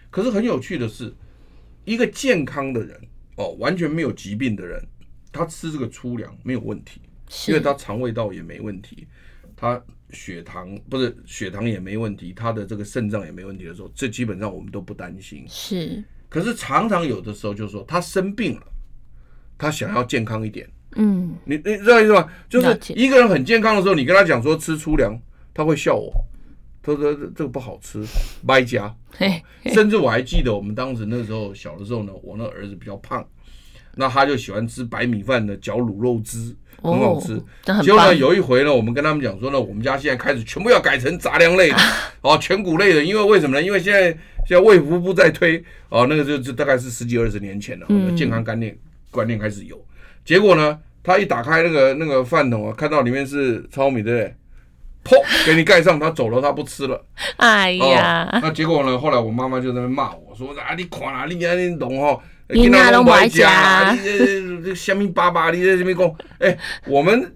[0.09, 1.13] 可是很有趣的是，
[1.85, 2.99] 一个健康的人
[3.37, 4.83] 哦，完全没有疾病的人。
[5.31, 7.01] 他吃这个粗粮没有问题，
[7.47, 9.07] 因为他肠胃道也没问题，
[9.55, 15.45] 他血糖不是血糖也没问题，他的这个肾脏也没问题的时候，这基本上我们都不担心。
[15.47, 18.63] 是，可是常常有的时候就是说他生病了，
[19.57, 20.67] 他想要健康一点。
[20.95, 22.27] 嗯，你你知道意思吗？
[22.49, 25.15] 就是一个人很健康的时候，你跟他讲说吃粗粮，
[25.53, 26.11] 他会笑我，
[26.81, 28.03] 他说这个不好吃，
[28.41, 28.95] 卖家。
[29.65, 33.23] 甚至我还记得我们当时那时候小的时候呢，我那儿子比较胖。
[33.95, 37.41] 那他就喜欢吃白米饭的绞卤肉汁，很好吃。
[37.83, 41.77] 结果呢，有一回呢，我们跟他们讲说呢，我们家现在开始全部要改成杂粮类的，
[42.21, 43.61] 哦，全谷类的，因为为什么呢？
[43.61, 44.03] 因为现在
[44.47, 48.77] 现在卫福部在推，哦，那个就就大概是十几二十年前了，我们健康观念
[49.11, 49.79] 观念开始有。
[50.23, 54.35] 结果呢，他一打开那个那个饭桶啊，看到里面是糙米，对不对？
[55.01, 57.03] 砰，给你盖上，他走了，他不吃了。
[57.37, 58.97] 哎呀，那结果呢？
[58.97, 62.19] 后来我妈妈就在那边骂我说：“啊，你看啊，你啊，你懂哦。”
[62.51, 63.43] 你哪都不爱吃，
[64.41, 66.57] 你这香米巴巴，你在这边讲，哎，
[66.87, 67.31] 我们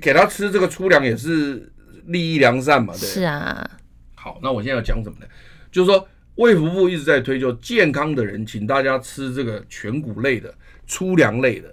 [0.00, 1.72] 给他吃这个粗粮也是
[2.06, 3.06] 利益良善嘛，对。
[3.06, 3.70] 是啊。
[4.16, 5.26] 好，那我现在要讲什么呢？
[5.70, 10.52] 就是说，卫福部一直在推，就健康的人，请大家吃这个全谷类的、
[10.88, 11.72] 粗粮类的。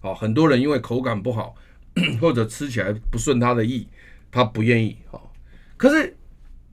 [0.00, 1.56] 好，很多人因为口感不好，
[2.22, 3.88] 或者吃起来不顺他的意，
[4.30, 4.96] 他不愿意。
[5.10, 5.32] 好，
[5.76, 6.16] 可是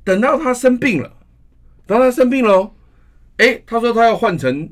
[0.04, 1.12] 等到他生病了，
[1.88, 2.71] 等到他生病了，
[3.38, 4.69] 哎，他说他要换成。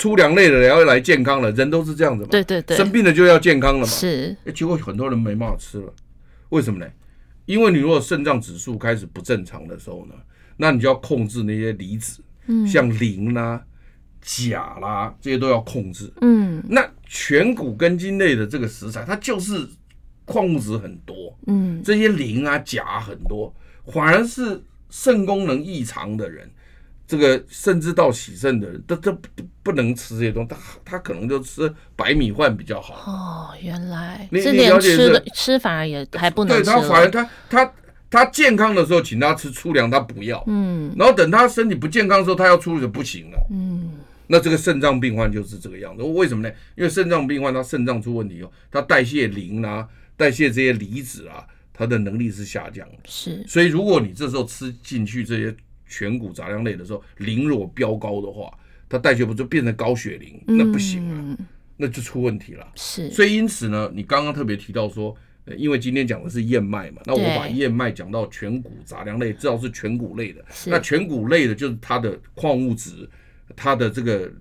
[0.00, 2.30] 粗粮类的要来健康了，人都是这样子嘛。
[2.30, 3.86] 对对对，生病了就要健康了嘛。
[3.86, 5.92] 是，结果很多人没办法吃了，
[6.48, 6.90] 为什么呢？
[7.44, 10.14] 因为你如果肾脏指数开始不正常的时候呢，
[10.56, 13.62] 那你就要控制那些离子，嗯，像磷啦、
[14.22, 16.10] 钾啦这些都要控制。
[16.22, 19.68] 嗯，那全谷根茎类的这个食材，它就是
[20.24, 23.54] 矿物质很多，嗯，这些磷啊、钾很多，
[23.92, 26.50] 反而是肾功能异常的人。
[27.10, 29.18] 这个甚至到洗肾的人，他他
[29.64, 32.94] 不能吃这些东西，他他可能就吃白米饭比较好。
[33.04, 36.62] 哦，原来你你了解吃吃反而也还不能吃。
[36.62, 37.72] 对他反而他他
[38.08, 40.40] 他健康的时候，请他吃粗粮，他不要。
[40.46, 40.94] 嗯。
[40.96, 43.46] 然后等他身体不健康的时候，他要粗粮就不行了。
[43.50, 43.90] 嗯。
[44.28, 46.04] 那这个肾脏病患就是这个样子。
[46.04, 46.54] 为什么呢？
[46.76, 51.44] 因为肾脏病患他肾脏出问题后，他代谢磷啊，代谢这些离子啊，
[51.74, 52.98] 他的能力是下降的。
[53.06, 53.44] 是。
[53.48, 55.52] 所以如果你这时候吃进去这些。
[55.90, 58.50] 全谷杂粮类的时候，磷如果飙高的话，
[58.88, 61.36] 它代谢不就变成高血磷，那不行啊，嗯、
[61.76, 62.66] 那就出问题了。
[62.76, 65.14] 是，所以因此呢，你刚刚特别提到说，
[65.56, 70.44] 因为今天讲的是燕麦嘛，那我把燕麦讲到全谷杂粮类，至少是全谷类的。
[70.66, 73.08] 那全谷类的就是它的矿物质，
[73.56, 74.32] 它的这个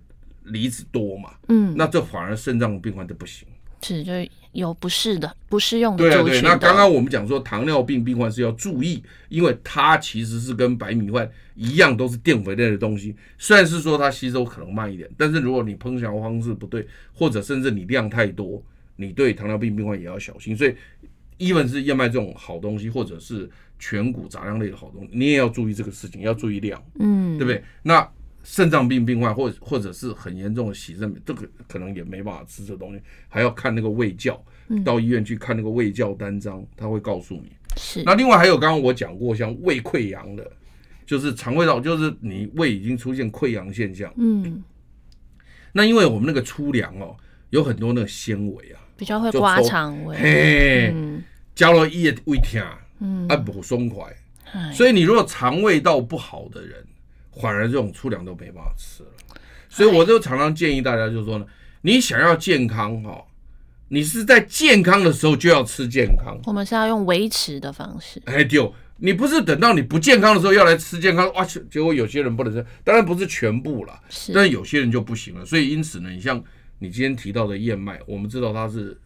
[0.44, 3.48] 离子多嘛，嗯，那这反而肾脏病患就不行。
[3.82, 4.12] 是，就
[4.52, 6.04] 有不适的、不适用的。
[6.04, 13.16] 对啊，对，那刚刚我们讲说，糖尿病病患是要注意，因为它其实是跟白米饭一样，都是淀粉类的东西。
[13.38, 18.62] 虽然是说它吸收可能慢一点，但是如果你烹调方式不对，或者甚至你量太多，
[18.96, 20.58] 你对糖尿病病患也要小心。
[20.58, 20.76] 所以
[21.38, 27.64] ，even 是燕麦这种好东西，或者是全谷杂粮类的好东西，你也要注意这个事情，要注意量，嗯，对不对？
[27.84, 28.10] 那。
[28.52, 34.44] 肾脏病病患，或或者是很严重的洗肾病，这个可能也没办法吃这东西，还要看那个胃教，
[34.84, 37.52] 到医院去看那个胃教单张，他会告诉你。
[37.78, 38.02] 是。
[38.04, 40.52] 那另外还有刚刚我讲过，像胃溃疡的，
[41.06, 44.12] 就是肠胃道，就是你胃已经出现溃疡现象。
[44.18, 44.64] 嗯。
[45.72, 47.16] 那因为我们那个粗粮哦，
[47.52, 50.18] 有很多那个纤维啊，比较会刮肠胃。
[50.18, 50.96] 嘿，
[51.54, 52.60] 加了一胃疼，
[53.00, 54.12] 嗯，啊不松快，
[54.74, 56.84] 所以你如果肠胃道不好的人。
[57.40, 59.10] 反而这种粗粮都没办法吃了，
[59.70, 61.46] 所以我就常常建议大家，就是说呢，
[61.82, 63.24] 你想要健康哈，
[63.88, 66.38] 你是在健康的时候就要吃健康。
[66.46, 68.22] 我们是要用维持的方式。
[68.26, 75.46] 哎，对，你不是等到你不健康的时候要来吃健康，哇，结果有些人不能吃，当然不是全部了，是，但有些人就不行了。
[75.46, 76.44] 所以因此呢，你像
[76.80, 79.00] 你今天提到的燕麦，我们知道它是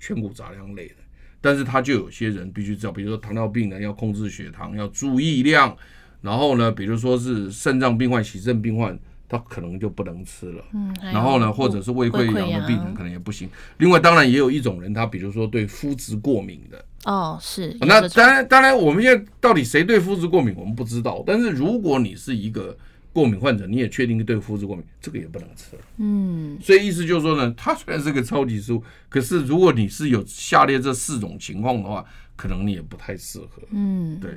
[0.00, 0.96] 全谷杂粮类的，
[1.40, 5.76] 但是它就有些人必须知道，比如说糖尿病人要控制血糖，要注意量。
[6.20, 8.98] 然后呢，比如说是肾脏病患、洗肾病患，
[9.28, 10.64] 他可能就不能吃了。
[10.72, 13.48] 嗯，然后呢，或者是胃溃疡的病人可能也不行。
[13.78, 16.84] 另外，当然也有一种人，他比如说对麸质过敏的。
[17.04, 17.76] 哦，是。
[17.80, 21.22] 那当然，当然，我们现在到底谁对麸质过敏，我们不知道。
[21.26, 22.76] 但是如果你是一个
[23.12, 25.82] 过敏患者，你也确定对麸质过敏，这个也不能吃了。
[25.98, 26.58] 嗯。
[26.60, 33.62] 所以意思就是说呢，它虽然是个超级食物，可是如果你是有下列这四种情况的话，可能你也不太适合。
[33.70, 34.32] 嗯，对。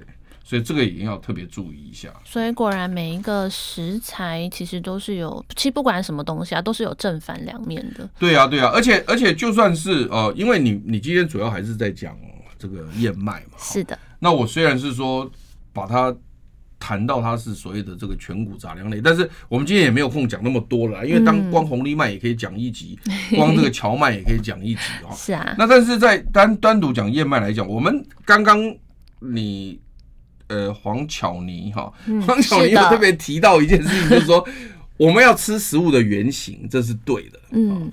[0.49, 2.09] 所以这个也要特别注意一下。
[2.25, 8.09] 所以果然每一个食材其实都是有，其实不管什么东西啊，都是有正反两面的。
[8.17, 12.17] 对啊，对啊，而且而且就算是呃，因为你你今天主要还是在讲
[12.57, 13.59] 这个燕麦嘛。
[13.59, 13.95] 是的。
[14.17, 15.29] 那我虽然是说
[15.71, 16.11] 把它
[16.79, 25.13] 谈到它是所谓的这个全谷杂粮类，但是我们今天也没有空讲那么多了，因为当光红藜麦也可以讲一集，嗯、光这个荞麦也可以讲一集啊。
[25.13, 25.53] 是啊。
[25.59, 28.59] 那但是在单单独讲燕麦来讲，我们刚刚
[29.19, 29.79] 你。
[30.49, 31.91] 呃，黄巧妮哈，
[32.27, 34.45] 黄巧妮又特别提到一件事情，就是说
[34.97, 37.39] 我们要吃食物的原型，这是对的。
[37.51, 37.91] 嗯，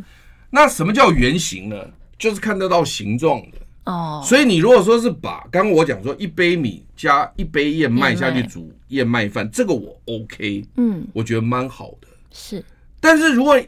[0.50, 1.76] 那什么叫原型呢？
[2.18, 3.59] 就是看得到形状的。
[3.84, 10.64] 哦，所以你如果说是把刚刚我讲说一杯米加一杯燕麦下去煮燕麦饭，这个我 OK。
[10.76, 12.09] 嗯，我觉得蛮好的。
[12.32, 12.64] 是，
[12.98, 13.61] 但是如果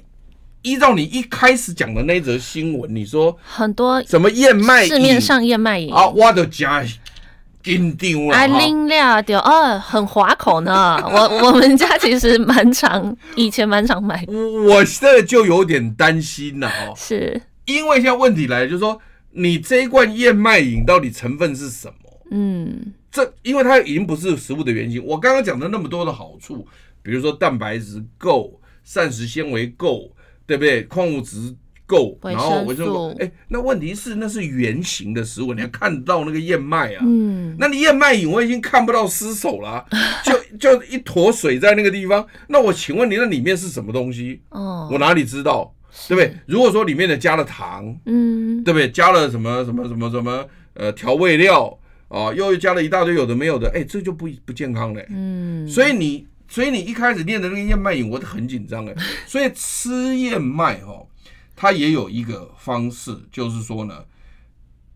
[0.62, 6.84] 依照你一开始讲的那则新闻，你说很多什么燕麦市面上燕麦饮啊，我的家
[7.63, 10.97] 紧张了，啊，拎料丢哦，很滑口呢。
[11.05, 14.25] 我 我们家其实蛮常，以前蛮常买。
[14.67, 19.01] 我现在就有点担心了哦，是因为现在问题来了，就是说
[19.33, 22.21] 你这一罐燕麦饮到底成分是什么？
[22.31, 25.05] 嗯，这因为它已经不是食物的原型。
[25.05, 26.67] 我刚刚讲的那么多的好处，
[27.03, 30.13] 比如说蛋白质够，膳食纤维够。
[30.49, 30.83] 对不对？
[30.85, 31.55] 矿物质
[31.89, 37.03] 够，然后我就哎，那问题是那是圆形的食物，你要看到那个燕麦啊。
[37.03, 39.82] 嗯，那你燕麦饮我已经看不到尸首了，
[40.22, 42.24] 就就一坨水在那个地方。
[42.49, 44.43] 那我请问你，那里面是什么东西？
[44.51, 45.74] 哦，我哪里知道？
[46.07, 46.36] 对不对？
[46.47, 48.91] 如果说里面的加了糖，嗯，对不对？
[48.91, 51.76] 加了什么什么什么什么呃调味料
[52.09, 55.07] 啊，又加了一大堆有的没有的，哎，这就不不健康嘞。
[55.09, 56.26] 嗯，所以你。
[56.51, 58.95] 所以你一开始念的那个燕麦饮，我都很紧张哎。
[59.28, 61.05] 所以吃燕麦哈，
[61.61, 64.05] 它也有一个方式，就是说呢，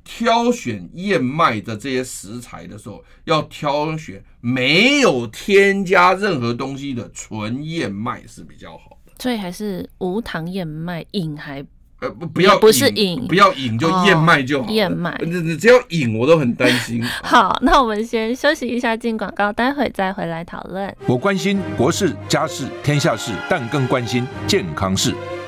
[0.04, 9.12] 挑选燕麦的这些食材的时候，要挑选没有添加任何东西的纯燕麦是比较好的。
[9.18, 11.66] 所以还是无糖燕麦饮还。
[12.00, 14.68] 呃不不要不是饮，不要饮就燕麦就好。
[14.68, 17.00] 燕麦，你你只要饮我都很担心。
[17.22, 20.92] 好，那我们先休息一下，进广告，待会再回来讨论。
[21.06, 25.14] 我关心国事、家事、天下事，但更关心健康事。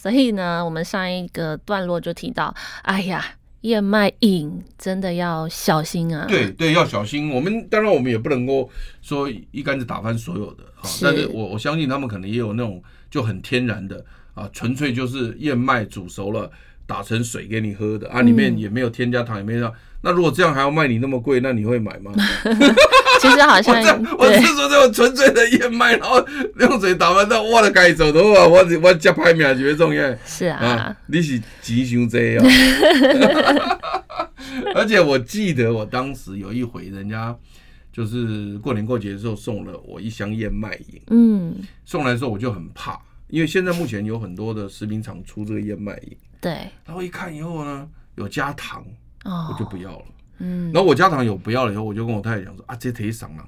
[0.00, 3.24] 所以呢，我们上一个段落就提到，哎呀，
[3.62, 6.24] 燕麦饮真的要小心啊。
[6.28, 7.30] 对对，要小心。
[7.30, 8.70] 我们当然我们也不能够
[9.02, 12.80] 说一竿子打翻所有的，是但是我我相信他们可能也有那种
[13.10, 14.04] 就很天然的。
[14.34, 16.48] 啊，纯粹就是燕麦煮熟了，
[16.86, 19.74] 打成水给你喝的啊，里面也没有添加糖，也没有。
[20.00, 22.12] 那如果这样还要卖你那么贵，那你会买吗？
[23.20, 23.74] 其实好像
[24.16, 26.24] 我，我是说这种纯粹的燕麦，然后
[26.60, 30.16] 用水打完，那我的该走的话，我我加排名绝重要。
[30.24, 32.44] 是啊，啊你是吉凶这样。
[34.74, 37.36] 而且我记得我当时有一回，人家
[37.92, 42.98] 就是过年过节的时候送了我一箱燕麦饮，嗯，送来的时候我就很怕。
[43.28, 46.52] 因为现在目前有很多的食品厂出这个燕麦饮，对，
[46.86, 48.86] 然后一看以后呢，有加糖，哦，
[49.28, 50.04] 我就不要了，
[50.38, 53.44] 嗯，然后我家长有不要了以后，我就跟我太太讲说啊，这忒伤了，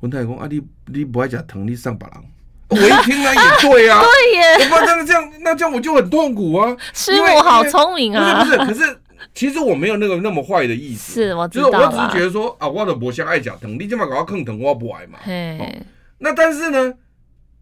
[0.00, 2.24] 我太太说啊，你你不爱讲疼，你上把郎，
[2.68, 8.98] 我一听呢也对啊， 对耶，我不然这样那这样我就很痛苦啊，师母好聪明啊，不是不是，可是
[9.34, 11.48] 其实我没有那个那么坏的意思，是我。
[11.48, 15.82] 知道，就是我只是觉得说啊，我的不想爱讲疼，你这么搞我坑疼我不爱嘛，嘿，
[16.18, 16.94] 那但是呢。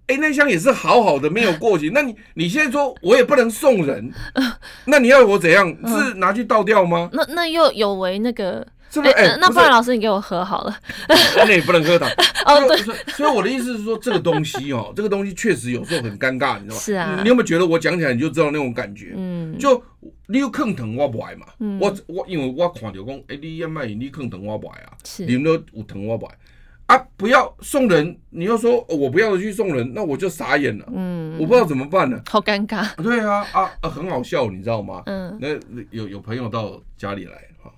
[0.06, 1.90] 哎，那箱也是好好的，没有过期。
[1.94, 4.12] 那你你现在说我也不能送人，
[4.86, 5.66] 那你要我怎样？
[5.86, 7.08] 是拿去倒掉吗？
[7.12, 9.12] 那那又有违那个，是不是？
[9.14, 10.76] 哎，那不然老师你给我喝好了。
[11.36, 12.08] 那也不能喝糖。
[12.44, 12.76] 哦，对。
[13.12, 16.80] 所以我的意思是说，这个东西哦，这个东西确实有时候很尴尬，你知道吗？
[16.80, 17.20] 是啊。
[17.22, 19.14] 你有没有觉得我讲起来你就知道那种感觉？
[19.16, 19.56] 嗯。
[19.58, 19.82] 就
[20.26, 21.46] 你有坑疼我不爱嘛。
[21.80, 24.92] 我我因为我看到讲，哎，你要卖你坑疼我不爱啊。
[25.04, 25.24] 是。
[25.24, 26.34] 你们都有疼我不爱。
[26.86, 26.98] 啊！
[27.16, 30.84] 不要送人，你又说我不要去送人，那我就傻眼了。
[30.94, 32.20] 嗯，我不知道怎么办呢？
[32.28, 32.94] 好尴尬。
[33.02, 35.02] 对啊，啊，很好笑，你知道吗？
[35.06, 35.48] 嗯，那
[35.90, 37.32] 有有朋友到家里来
[37.62, 37.72] 哈，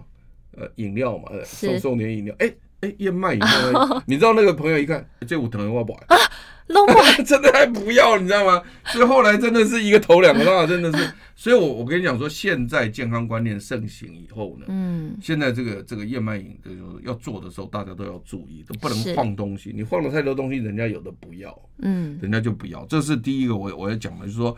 [0.57, 2.35] 呃，饮料嘛，送送点饮料。
[2.39, 6.19] 哎哎，燕麦饮料， 你知道那个朋友一看，这我疼我不爱啊，
[6.69, 8.63] 弄坏， 真的还不要，你知道吗？
[8.87, 11.11] 所以后来真的是一个头两个大，真的是。
[11.39, 19.71] 所以我我跟你讲说，现在健康观念盛行以后呢，嗯，现在这个这个燕麦饮就是要做的时候，大家都要注意，都不能放东西。
[19.75, 22.87] 你放了太多东西，人家有的不要，嗯，人家就不要。
[22.87, 24.57] 这是第一个我我要讲的，就是说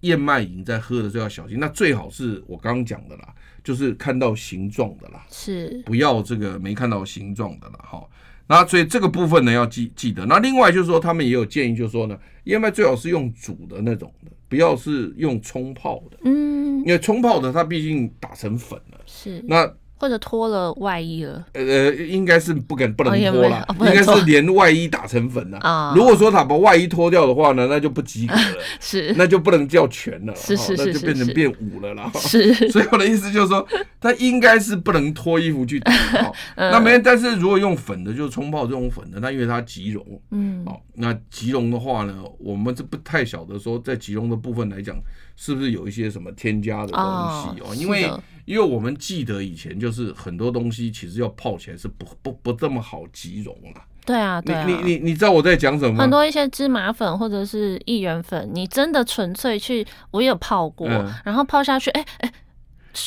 [0.00, 1.58] 燕麦饮在喝的时候要小心。
[1.60, 8.04] 那最好是我刚刚讲的啦，就是看到形状的啦，是不要这个没看到形状的啦，哈。
[8.48, 10.24] 那所以这个部分呢要记记得。
[10.26, 14.30] 那另外就是说，他们也有建议，就是说呢，燕麦最好是用煮的那种的。
[14.48, 19.44] 不要是用冲泡的，嗯，因为冲泡的它毕竟打成粉了，是。
[19.48, 19.68] 那
[19.98, 25.94] 或者脱了外衣了，呃，应该是不敢不能脱了，应该是连外衣打成粉了啊。
[25.96, 32.10] 如果说他把外衣脱掉的话呢，那就不及格了， 是，那就不能叫全了，是是是，那就变成变五了啦。
[32.14, 33.66] 是， 所以我的意思就是说，
[33.98, 35.92] 他应该是不能脱衣服去打。
[36.56, 44.96] 那没，但是如果用粉的，就是冲泡这种粉的，那因为它即溶，嗯，好，那即溶的话呢，我们是不太晓得说，在即溶的部分来讲，
[45.36, 47.74] 是不是有一些什么添加的东西哦？
[47.74, 48.10] 因为
[48.46, 53.84] 因为我们记得以前就是很多东西其实要泡起来是不不不这么好集溶啊。
[54.06, 54.64] 对啊，对啊。
[54.64, 56.02] 你你你你知道我在讲什么吗？
[56.02, 62.32] 很多一些芝麻粉或者是薏仁粉，你真的纯粹去，我也有泡过，嗯、然后泡下去，哎哎，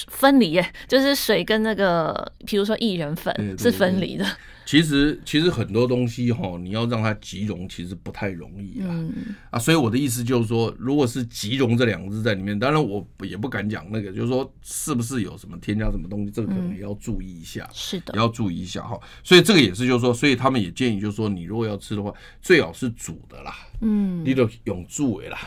[0.08, 4.26] 分离耶， 就是水跟那个，比如说薏仁粉是分离的。
[4.66, 8.86] 其实其实很多东西哈，你要让它集溶，其实不太容易啊。
[8.90, 17.64] 嗯、啊，所以我的意思就是说，如果是集溶这两个字在里面，当然我也不敢讲那个，就是说是不是有什么添加什么东西，这个可能也要注意一下。
[17.64, 18.96] 嗯、是的，也要注意一下哈。
[19.24, 23.56] 所以这个也是就是说，所以他们也建议就是说，你如果要吃的话，最好是煮的啦。
[23.82, 25.40] 嗯，你都用煮的啦。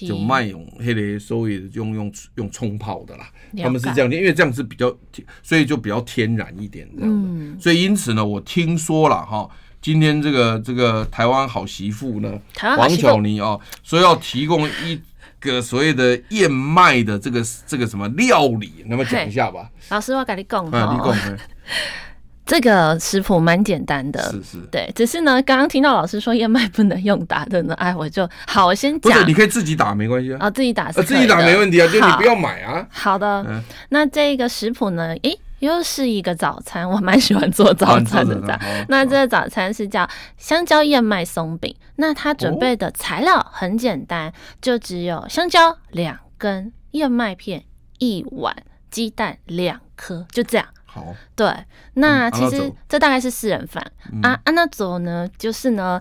[0.00, 3.28] 就卖用黑的，所以用用用冲泡的啦，
[3.62, 4.94] 他们是这样，因为这样是比较，
[5.42, 7.10] 所以就比较天然一点这样。
[7.10, 9.48] 嗯，所以因此呢，我听说了哈，
[9.80, 12.40] 今天这个这个台湾好媳妇呢，
[12.78, 15.00] 王巧妮啊，说要提供一
[15.38, 19.70] 个所谓的燕麦的这个这个什么料理，那么讲一下吧。
[19.90, 20.96] 老师，我跟你讲啊。
[20.96, 21.38] 你讲。
[22.44, 32.86] 这个食谱蛮简单的，是是，对，只是呢，刚刚听到老师说燕麦不能用打的呢，哎，我就好，我先讲，不是，你可以自己打没关系啊，啊，自己打是，自己打没问题啊，就你不要买啊。
[32.90, 38.60] 好的，嗯、那这个食谱呢，诶，又是一个早餐，我蛮喜欢做早餐的。
[38.88, 47.62] 那这个早餐是叫香蕉燕麦松饼，那它准备的材料很简单，哦、就只有香蕉两根、燕麦片
[47.98, 48.54] 一碗、
[48.90, 50.66] 鸡蛋两颗，就这样。
[50.92, 51.50] 好，对，
[51.94, 53.82] 那其实这大概是四人饭、
[54.12, 54.38] 嗯、啊。
[54.44, 55.98] 啊，那佐呢，就是呢，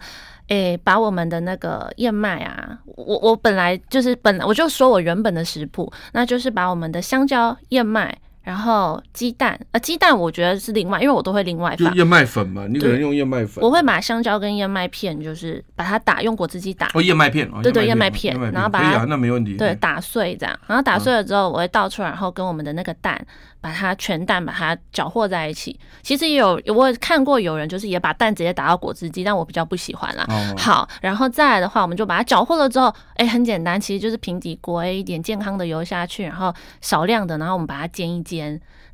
[0.48, 8.18] 诶、欸，把我们的那个燕麦啊，我我本来就是本来我就说我原本的食谱，那就是把我们的香蕉、燕麦。
[8.44, 11.89] 然后鸡蛋，呃，鸡蛋我觉得是另外，因为我都会另外放。
[11.92, 13.64] 就燕麦粉嘛，你可能用燕麦粉。
[13.64, 16.89] 我会把香蕉跟燕麦片，就是把它打用果汁机打。
[16.96, 17.48] 哦，燕麦片。
[17.62, 19.06] 对对，燕麦片，然后把它。
[19.06, 19.58] 那没问题。
[19.58, 23.24] 对，打碎这样，然后打碎了之后，我会倒出来，然后跟我们的那个蛋，
[23.62, 25.80] 把它全蛋把它搅和在一起。
[26.02, 30.26] 其实也有我看过有人就是也把蛋直接打到果汁机，但我比较不喜欢啦。
[30.58, 38.31] 好，然后再来的话，我们就把它搅和了之后，哎，很简单，其实就是平底锅，一点健康的油下去，然后少量的，然后我们把它煎一煎。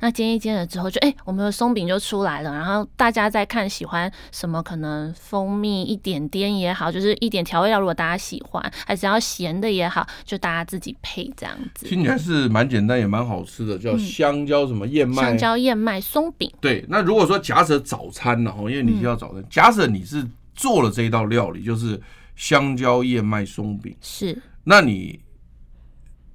[0.00, 2.52] 那煎一煎了之后，就哎、欸，我们的松饼就出来了。
[2.54, 11.86] 然后大家再看喜欢什么，可能蜂蜜一点点也好，就是一点调味料，如果大家喜欢，还是要咸的也好，就大家自己配这样子。
[11.86, 16.48] 听起来是蛮简单，也蛮好吃的，叫香蕉什么燕麦、嗯、香蕉燕麦松饼。
[16.60, 18.54] 对，那如果说假设早餐呢？
[18.56, 20.24] 哦，因为你要早餐，嗯、假设你是
[20.54, 22.00] 做了这一道料理，就是
[22.36, 25.18] 香蕉燕麦松饼，是，那你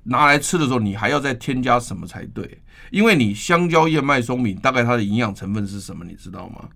[0.03, 2.59] 拿来吃的时候，你还要再添加什么才对？
[2.93, 6.05] 因为你香蕉燕麦松饼大概它的营养成分是什么？
[6.05, 6.69] 你知道吗？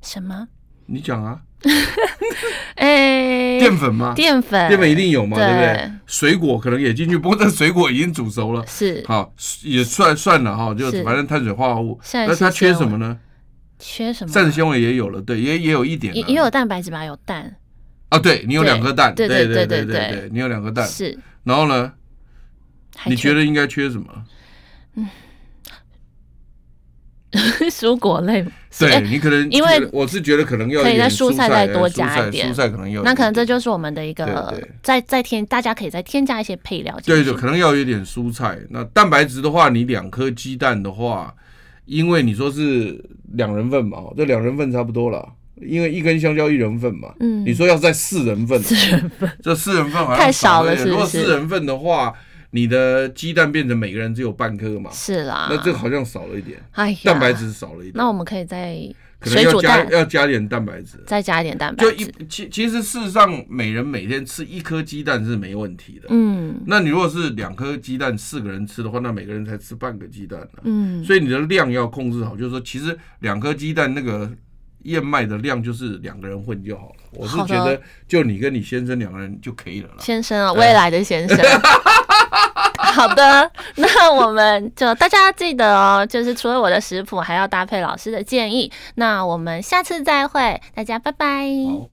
[0.00, 0.46] 什么？
[0.86, 1.40] 你讲啊！
[2.76, 4.12] 哎，淀粉吗？
[4.14, 5.90] 淀粉，淀粉一定有嘛，对不对？
[6.06, 11.98] 水果可能也进去，不过这水果已经煮熟了，是好也算算了哈，就反正碳水化合物。
[12.12, 13.18] 那它缺什么呢？
[13.80, 14.32] 缺什么？
[14.32, 17.04] 膳食纤维也有了，对，也也有一点，也也有蛋白质吧？
[17.04, 17.56] 有蛋
[18.10, 18.18] 啊？
[18.20, 21.18] 对，你有两颗蛋，对对对对对，你有两颗蛋是。
[21.42, 21.92] 然后呢？
[23.06, 24.06] 你觉得应该缺什么？
[24.94, 25.08] 嗯。
[27.70, 28.44] 蔬果类，
[28.78, 36.98] 对你可能因为我是觉得可能要可以在蔬菜再多加一点，蔬菜可能要，那可能这就是我们的一个再再添，大家可以再添加一些配料。
[37.04, 38.56] 对对，可能要有一点蔬菜。
[38.70, 41.34] 那蛋白质的话，你两颗鸡蛋的话，
[41.84, 45.28] 因为你说是两人份嘛，这两人份差不多了，
[45.60, 47.12] 因为一根香蕉一人份嘛。
[47.20, 52.14] 嗯，你说要在四人份，四人份，这四人份好像太少了，是如果四人份的话。
[52.56, 54.90] 你的鸡蛋变成每个人只有半颗嘛？
[54.90, 57.92] 是啦，那这个好像少了一点，哎呀，蛋白质少了一点。
[57.94, 58.74] 那我们可以再
[59.22, 61.90] 水煮蛋，要加点蛋白质，再加一点蛋白质。
[61.90, 66.08] 就一其其实事实上，每人每天吃一颗鸡蛋是没问题的。
[66.08, 70.62] 嗯，那你如果是两颗鸡蛋，四个人吃的话，那每个人才吃半个鸡蛋呢。
[70.64, 74.30] 嗯，所以你的量要控制好，就是说，其实两颗鸡蛋那个
[74.84, 76.94] 燕麦的量就是两个人混就好了。
[77.12, 77.78] 我是觉得，
[78.08, 79.90] 就你跟你先生两个人就可以了。
[79.98, 81.36] 先生啊，未来的先生。
[82.96, 88.72] 好的， 那我们就大家记得哦，就是除了我的食谱，还要搭配老师的建议。
[88.94, 91.88] 那我们下次再会，大家拜拜。